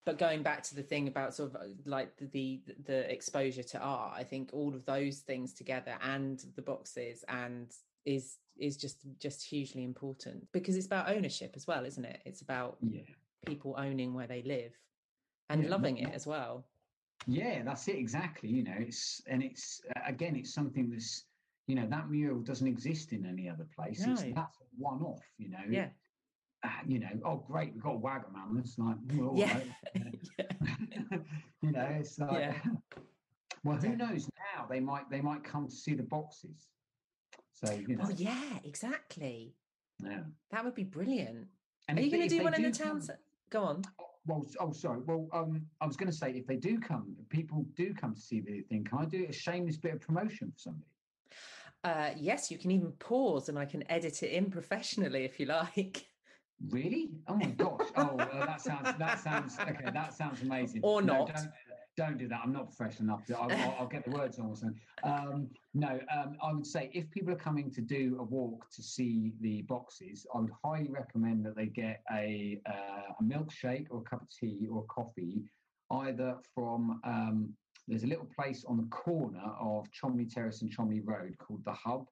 [0.04, 3.78] But going back to the thing about sort of like the, the the exposure to
[3.78, 7.70] art, I think all of those things together and the boxes and
[8.04, 12.20] is is just just hugely important because it's about ownership as well, isn't it?
[12.24, 13.02] It's about yeah.
[13.46, 14.72] people owning where they live
[15.48, 16.66] and Yeah, loving it as well.
[17.26, 18.48] Yeah, that's it exactly.
[18.48, 21.26] You know, it's and it's again, it's something that's
[21.70, 24.04] you know that mural doesn't exist in any other place.
[24.04, 24.32] It's, No.
[24.34, 25.22] that's one off.
[25.38, 25.58] You know.
[25.70, 25.88] Yeah.
[26.64, 28.58] Ah, you know, oh great, we've got a Wagamama.
[28.58, 29.54] It's like, well, Yeah.
[29.54, 29.66] right.
[29.94, 31.18] yeah.
[31.62, 32.54] you know, it's like, Yeah.
[33.64, 34.66] well, who knows now?
[34.68, 36.66] They might they might come to see the boxes.
[37.52, 39.54] So you know, Oh yeah, exactly.
[40.02, 40.24] yeah.
[40.50, 41.46] That would be brilliant.
[41.88, 43.00] And Are you going to if do one in the town?
[43.00, 43.16] come-
[43.50, 43.82] Go on.
[44.26, 45.00] Well, s- oh, sorry.
[45.00, 48.20] Well, um, I was going to say if they do come, people do come to
[48.20, 48.84] see the thing.
[48.84, 50.84] Can I do a shameless bit of promotion for somebody?
[51.82, 55.46] Uh, yes, you can even pause and I can edit it in professionally if you
[55.46, 56.06] like.
[56.68, 57.10] Really?
[57.26, 57.80] Oh my gosh!
[57.96, 59.90] Oh, well, that sounds that sounds okay.
[59.94, 60.82] That sounds amazing.
[60.84, 61.34] Or No, not.
[61.34, 61.50] don't,
[61.96, 62.40] don't do that.
[62.44, 63.22] I'm not professional enough.
[63.34, 64.50] I'll, I'll, I'll get the words on.
[64.50, 64.78] or something.
[65.02, 68.82] Um, no, um, I would say if people are coming to do a walk to
[68.82, 74.00] see the boxes, I would highly recommend that they get a uh, a milkshake or
[74.00, 75.42] a cup of tea or coffee,
[75.90, 77.54] either from um,
[77.88, 81.72] there's a little place on the corner of Cholmeley Terrace and Cholmeley Road called the
[81.72, 82.06] Hub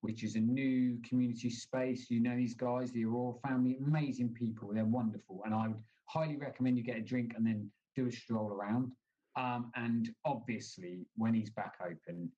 [0.00, 2.10] which is a new community space.
[2.10, 4.70] You know these guys, the Aurora family, amazing people.
[4.72, 8.12] They're wonderful, and I would highly recommend you get a drink and then do a
[8.12, 8.92] stroll around.
[9.36, 12.30] Um, and obviously, when he's back open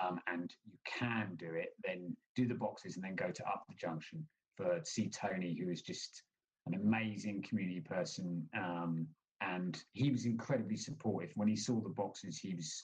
[0.00, 3.64] um, and you can do it, then do the boxes and then go to Up
[3.68, 6.22] the Junction for see Tony, who is just
[6.66, 8.48] an amazing community person.
[8.56, 9.06] Um,
[9.40, 12.38] and he was incredibly supportive when he saw the boxes.
[12.38, 12.82] He was,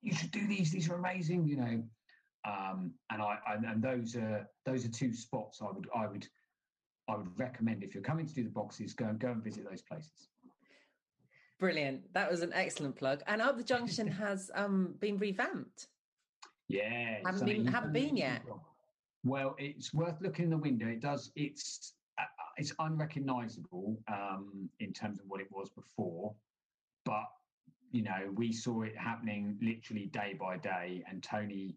[0.00, 0.70] you should do these.
[0.70, 1.46] These are amazing.
[1.46, 1.82] You know,
[2.44, 6.26] um, and I, I and those are those are two spots I would I would
[7.08, 9.68] I would recommend if you're coming to do the boxes, go and go and visit
[9.68, 10.28] those places.
[11.58, 12.12] Brilliant.
[12.14, 13.22] That was an excellent plug.
[13.26, 15.88] And Up the Junction has um, been revamped.
[16.68, 18.42] Yeah, Haven't been- haven't been yet.
[19.24, 20.88] Well, it's worth looking in the window.
[20.88, 21.30] It does.
[21.36, 21.94] It's
[22.56, 26.34] it's unrecognisable um, in terms of what it was before,
[27.04, 27.26] but
[27.90, 31.76] you know we saw it happening literally day by day, and Tony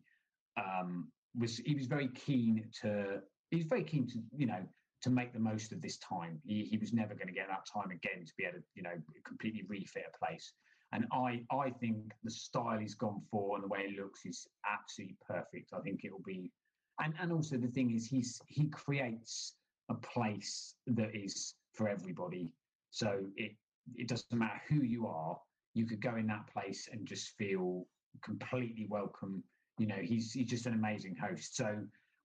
[0.58, 3.20] um, was he was very keen to
[3.52, 4.64] he was very keen to you know
[5.02, 6.40] to make the most of this time.
[6.46, 8.84] He he was never going to get that time again to be able to you
[8.84, 8.96] know
[9.26, 10.54] completely refit a place.
[10.92, 14.48] And I I think the style he's gone for and the way it looks is
[14.66, 15.74] absolutely perfect.
[15.74, 16.52] I think it will be
[17.00, 19.54] and and also the thing is he's he creates
[19.90, 22.54] a place that is for everybody
[22.92, 23.52] so it
[23.96, 25.38] it doesn't matter who you are
[25.74, 27.86] you could go in that place and just feel
[28.24, 29.44] completely welcome
[29.78, 31.78] you know he's he's just an amazing host so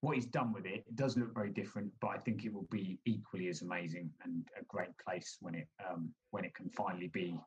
[0.03, 2.69] what he's done with it it does look very different but i think it will
[2.71, 7.09] be equally as amazing and a great place when it um when it can finally
[7.09, 7.39] be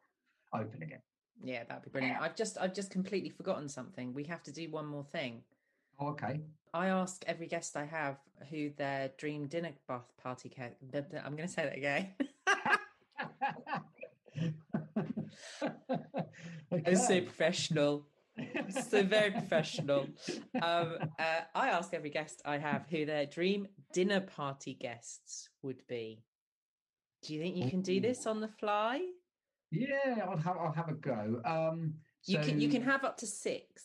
[0.53, 1.01] open again
[1.43, 2.21] Yeah, that'd be brilliant.
[2.21, 4.13] I've just I've just completely forgotten something.
[4.13, 5.41] We have to do one more thing.
[5.99, 6.41] oh, okay
[6.73, 8.17] I ask every guest I have
[8.49, 10.49] who their dream dinner bath party.
[10.49, 10.71] Ca-
[11.23, 12.13] I'm going to say that again.
[16.71, 18.07] It's so professional.
[18.89, 20.07] so very professional.
[20.61, 25.85] Um, uh, I ask every guest I have who their dream dinner party guests would
[25.87, 26.23] be.
[27.21, 29.01] Do you think you can do this on the fly?
[29.71, 31.41] Yeah, I'll have I'll have a go.
[31.45, 31.95] Um,
[32.25, 33.83] You can you can have up to six.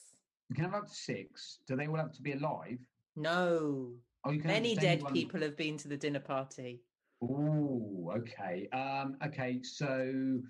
[0.48, 1.58] You can have up to six.
[1.66, 2.78] Do they all have to be alive?
[3.16, 3.92] No,
[4.24, 6.80] Oh, you can many dead anyone- people have been to the dinner party.
[7.22, 8.68] Oh, okay.
[8.72, 10.40] Um, okay, so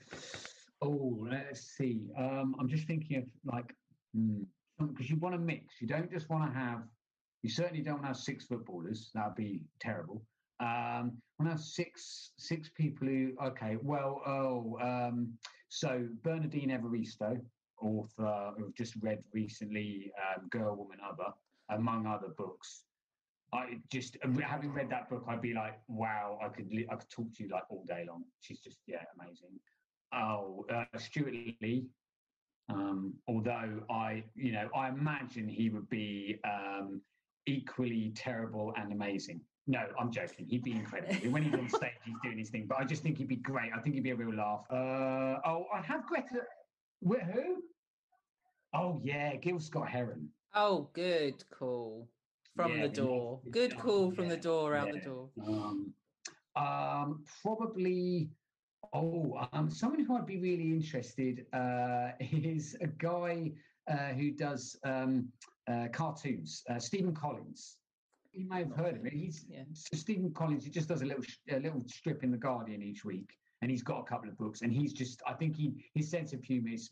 [0.83, 2.09] oh, let's see.
[2.17, 3.75] Um, I'm just thinking of like
[4.79, 5.81] because you want to mix.
[5.81, 6.83] You don't just want to have.
[7.43, 9.11] You certainly don't want to have six footballers.
[9.15, 10.23] That'd be terrible.
[10.61, 13.33] Um, want to have six six people who.
[13.43, 15.33] Okay, well, oh, um,
[15.69, 17.41] so Bernardine Evaristo,
[17.81, 21.33] author who I've just read recently, um, Girl, Woman, Other,
[21.71, 22.85] among other books.
[23.53, 27.09] I just uh, having read that book, I'd be like, wow, I could I could
[27.11, 28.25] talk to you like all day long.
[28.41, 29.59] She's just yeah, amazing.
[30.13, 31.87] Oh, uh, Stewart Lee.
[32.71, 37.01] Um, although I, you know, I imagine he would be um,
[37.47, 39.41] equally terrible and amazing.
[39.67, 40.47] No, I'm joking.
[40.47, 41.93] He'd be incredible when he's on stage.
[42.05, 43.71] He's doing his thing, but I just think he'd be great.
[43.75, 44.65] I think he'd be a real laugh.
[44.71, 46.43] Uh, oh, I have Greta.
[47.07, 47.63] Wh- Who?
[48.75, 50.29] Oh yeah, Gil Scott Heron.
[50.55, 52.09] Oh, good call
[52.55, 53.41] from Yeah, the door.
[53.51, 55.31] Good yeah, call from the door, out the door.
[55.47, 55.95] Um,
[56.57, 58.31] um, probably.
[58.93, 63.53] Oh, um, someone who I'd be really interested uh, is a guy
[63.91, 65.29] uh, who does um,
[65.67, 67.79] uh, cartoons, uh, Stephen Collins.
[68.33, 69.11] You may have heard of him.
[69.13, 69.65] He's yeah.
[69.73, 70.65] so Stephen Collins.
[70.65, 73.31] He just does a little sh- a little strip in the Guardian each week,
[73.63, 74.63] and he's got a couple of books.
[74.63, 76.91] And he's just, I think he his sense of humour is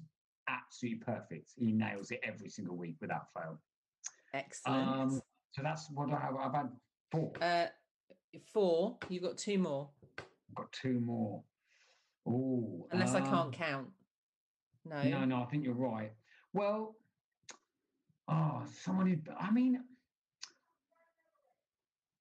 [0.49, 1.53] absolutely perfect.
[1.57, 3.59] He nails it every single week without fail.
[4.34, 4.88] Excellent.
[4.88, 5.22] Um,
[5.53, 6.36] so that's what I have.
[6.36, 6.68] I've had
[7.11, 7.32] four.
[7.40, 7.66] uh,
[8.53, 8.97] four.
[9.09, 9.88] You've got two more,
[10.18, 11.42] I've got two more.
[12.28, 13.88] Oh, unless I um, can't count.
[14.84, 15.03] No.
[15.03, 16.12] No, no, I think you're right.
[16.53, 16.97] Well,
[18.28, 19.80] oh, someone who, I mean,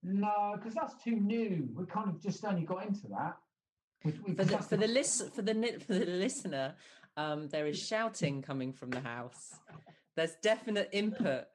[0.03, 1.67] no, because that's too new.
[1.75, 3.37] We kind of just only got into that.
[4.03, 6.75] We, we, For the for the list for the for the listener,
[7.17, 9.55] um, there is shouting coming from the house.
[10.15, 11.45] There's definite input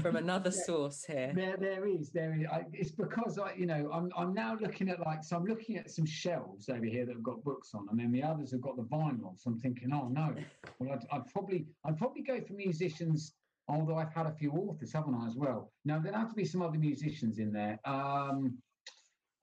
[0.00, 1.32] from another source here.
[1.34, 2.46] There, there is, there is.
[2.50, 5.76] I, it's because I, you know, I'm, I'm now looking at like, so I'm looking
[5.76, 8.60] at some shelves over here that have got books on, and then the others have
[8.60, 9.34] got the vinyl.
[9.38, 10.34] So I'm thinking, oh no,
[10.78, 13.34] well, I'd, I'd probably, I'd probably go for musicians.
[13.68, 15.70] Although I've had a few authors, haven't I, as well?
[15.84, 17.78] No, there'd have to be some other musicians in there.
[17.84, 18.58] Um,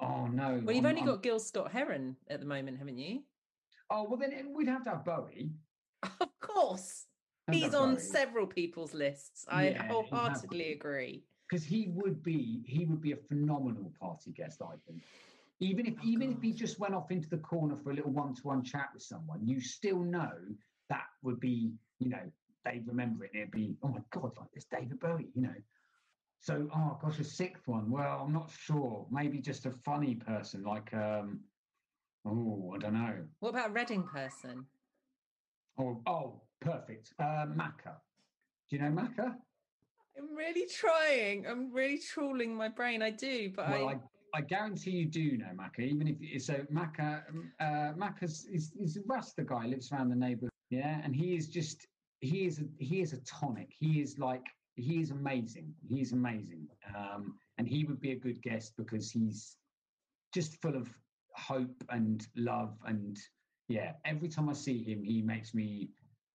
[0.02, 0.62] oh no.
[0.66, 3.22] Well, you've I'm- only I'm- got Gil Scott Heron at the moment, haven't you?
[3.90, 5.52] Oh well, then it- we'd have to have Bowie.
[6.04, 7.08] Of course.
[7.48, 8.02] Have He's on Bowie.
[8.04, 9.46] several people's lists.
[9.50, 11.26] I Yeah, wholeheartedly agree.
[11.50, 15.02] because he would be he would be a phenomenal party guest i think
[15.60, 18.12] even if Oh, even if he just went off into the corner for a little
[18.12, 20.34] one-to-one chat with someone you still know
[20.90, 22.26] that would be you know
[22.66, 25.56] they'd remember it and it'd be oh my god like this david bowie you know
[26.42, 30.64] so oh gosh a sixth one well i'm not sure maybe just a funny person
[30.64, 31.40] like um
[32.28, 34.66] oh i don't know What about a Reading person?
[35.80, 37.96] oh oh perfect uh Macca.
[38.70, 39.36] do you know Macca?
[40.18, 41.46] I'm really trying.
[41.46, 43.04] I'm really trawling my brain.
[43.04, 44.00] I do, but Well, I, I,
[44.40, 46.56] I guarantee you do know Macca, even if so.
[46.74, 51.16] Macca, um, uh, Macca's is, is a Rasta guy, lives around the neighborhood, yeah, and
[51.16, 51.86] he is just
[52.22, 53.70] he is a, he is a tonic.
[53.80, 55.72] He is like he is amazing.
[55.88, 56.68] He is amazing,
[56.98, 59.58] um, and he would be a good guest because he's
[60.34, 60.90] just full of
[61.38, 63.18] hope and love, and
[63.68, 63.94] yeah.
[64.06, 65.90] Every time I see him, he makes me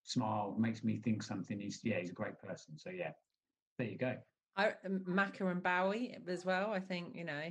[0.04, 1.58] smile, makes me think something.
[1.58, 2.78] He's yeah, he's a great person.
[2.78, 3.12] So yeah,
[3.78, 4.16] there you go.
[4.56, 6.72] I um, Macca and Bowie as well.
[6.72, 7.50] I think you know.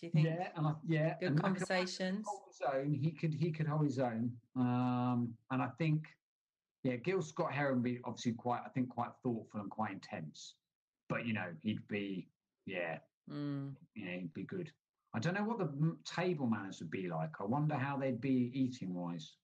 [0.00, 0.48] Do you think Yeah,
[0.88, 2.26] yeah, good and Macca- conversations?
[2.26, 2.94] hold his own.
[2.94, 4.32] He could he could hold his own.
[4.56, 6.06] Um, and I think,
[6.82, 10.54] yeah, Gil Scott Heron be obviously quite I think quite thoughtful and quite intense.
[11.08, 12.28] But you know, he'd be
[12.66, 12.98] yeah,
[13.30, 13.74] Mm.
[13.94, 14.72] you know, he'd be good.
[15.14, 17.40] I don't know what the table manners would be like.
[17.40, 19.36] I wonder how they'd be eating wise.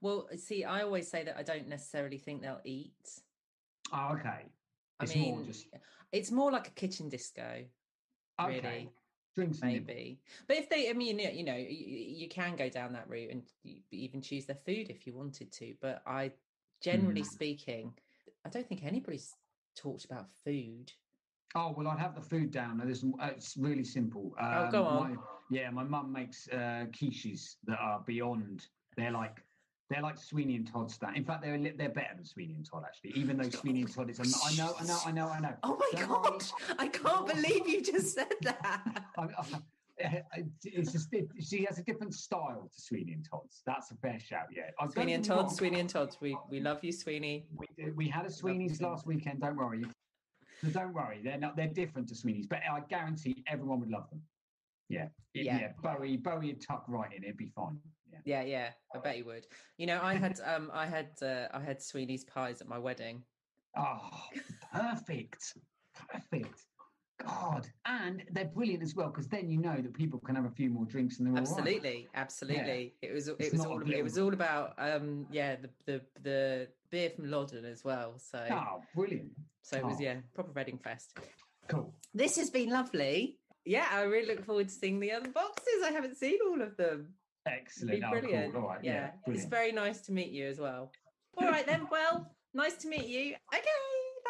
[0.00, 3.20] Well, see, I always say that I don't necessarily think they'll eat.
[3.92, 4.46] Oh, okay.
[5.00, 5.66] I It's mean, more just
[6.12, 7.64] it's more like a kitchen disco,
[8.40, 8.48] okay.
[8.62, 8.90] really.
[9.34, 10.20] Drinks maybe.
[10.48, 13.42] But if they, I mean, you know, you, you can go down that route and
[13.92, 15.74] even choose their food if you wanted to.
[15.80, 16.32] But I,
[16.80, 17.26] generally Mm.
[17.26, 17.92] speaking,
[18.44, 19.36] I don't think anybody's
[19.76, 20.92] talked about food.
[21.54, 22.80] Oh well, I'd have the food down.
[22.80, 24.34] Uh, it's really simple.
[24.40, 25.10] Um, Oh, go on.
[25.10, 25.16] My,
[25.50, 28.66] yeah, my mum makes uh, quiches that are beyond.
[28.96, 29.42] They're like
[29.88, 31.12] they're like Sweeney and Todd style.
[31.14, 33.20] In fact, they're they're better than Sweeney and Todd actually.
[33.20, 35.54] Even though Sweeney and Todd is, I know, I know, I know, I know.
[35.64, 36.30] Oh my Don't worry.
[36.38, 36.52] gosh!
[36.78, 39.04] I can't believe you just said that.
[39.18, 39.22] I,
[40.32, 43.62] I, it's just it, she has a different style to Sweeney and Todd's.
[43.66, 44.46] That's a fair shout.
[44.54, 46.16] Yeah, Sweeney and Todd, Sweeney and Todd.
[46.20, 47.46] We we love you, Sweeney.
[47.56, 49.40] We, we had a Sweeney's last weekend.
[49.40, 49.84] Don't worry.
[50.62, 51.20] So don't worry.
[51.22, 51.56] They're not.
[51.56, 54.22] They're different to Sweeney's, but I guarantee everyone would love them.
[54.88, 55.08] Yeah.
[55.34, 55.58] Yeah.
[55.58, 55.72] yeah.
[55.82, 56.16] Bowie.
[56.16, 57.22] Bowie would tuck right in.
[57.22, 57.78] It'd be fine.
[58.12, 58.18] Yeah.
[58.24, 58.70] Yeah, yeah.
[58.94, 59.46] I bet you would.
[59.78, 63.22] You know, I had um, I had uh, I had Sweeney's pies at my wedding.
[63.76, 64.10] Oh,
[64.72, 65.56] perfect.
[65.94, 66.66] Perfect.
[67.24, 70.50] God, and they're brilliant as well because then you know that people can have a
[70.50, 71.42] few more drinks and they're right.
[71.42, 72.94] Absolutely, absolutely.
[73.02, 76.68] It was it It's was all it was all about um yeah the the the
[76.90, 78.18] beer from Loddon as well.
[78.18, 79.32] So Oh, brilliant.
[79.62, 81.16] So it was yeah proper Reading fest.
[81.68, 81.94] Cool.
[82.14, 83.38] This has been lovely.
[83.64, 85.82] Yeah, I really look forward to seeing the other boxes.
[85.84, 87.14] I haven't seen all of them.
[87.46, 88.00] It'd Excellent.
[88.00, 88.52] be Oh, brilliant.
[88.54, 88.62] cool.
[88.62, 88.82] All right.
[88.82, 89.34] yeah, Yeah.
[89.34, 90.90] it's very nice to meet you as well.
[91.36, 91.86] All right then.
[91.90, 93.34] Well, nice to meet you.
[93.54, 93.62] Okay.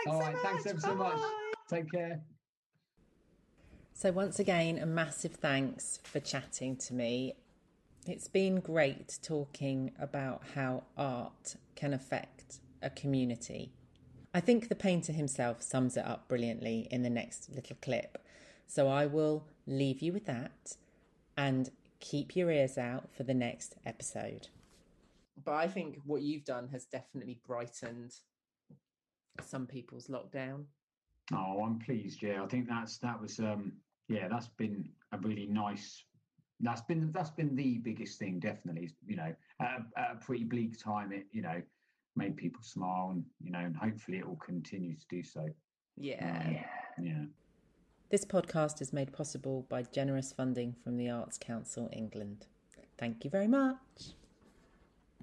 [0.05, 0.43] Thanks All so right, much.
[0.43, 1.17] thanks ever so much.
[1.17, 1.53] Bye.
[1.71, 2.21] Take care.
[3.95, 7.35] So, once again, a massive thanks for chatting to me.
[8.07, 13.73] It's been great talking about how art can affect a community.
[14.33, 18.19] I think the painter himself sums it up brilliantly in the next little clip.
[18.67, 20.77] So, I will leave you with that
[21.37, 24.49] and keep your ears out for the next episode.
[25.45, 28.15] But I think what you've done has definitely brightened
[29.45, 30.65] some people's lockdown.
[31.33, 32.23] Oh, I'm pleased.
[32.23, 33.73] Yeah, I think that's that was um
[34.09, 36.05] yeah that's been a really nice.
[36.61, 38.91] That's been that's been the biggest thing, definitely.
[39.07, 41.63] You know, at a, at a pretty bleak time, it you know
[42.17, 45.49] made people smile, and you know, and hopefully it will continue to do so.
[45.97, 46.65] Yeah.
[46.99, 47.25] Um, yeah.
[48.11, 52.47] This podcast is made possible by generous funding from the Arts Council England.
[52.99, 54.15] Thank you very much.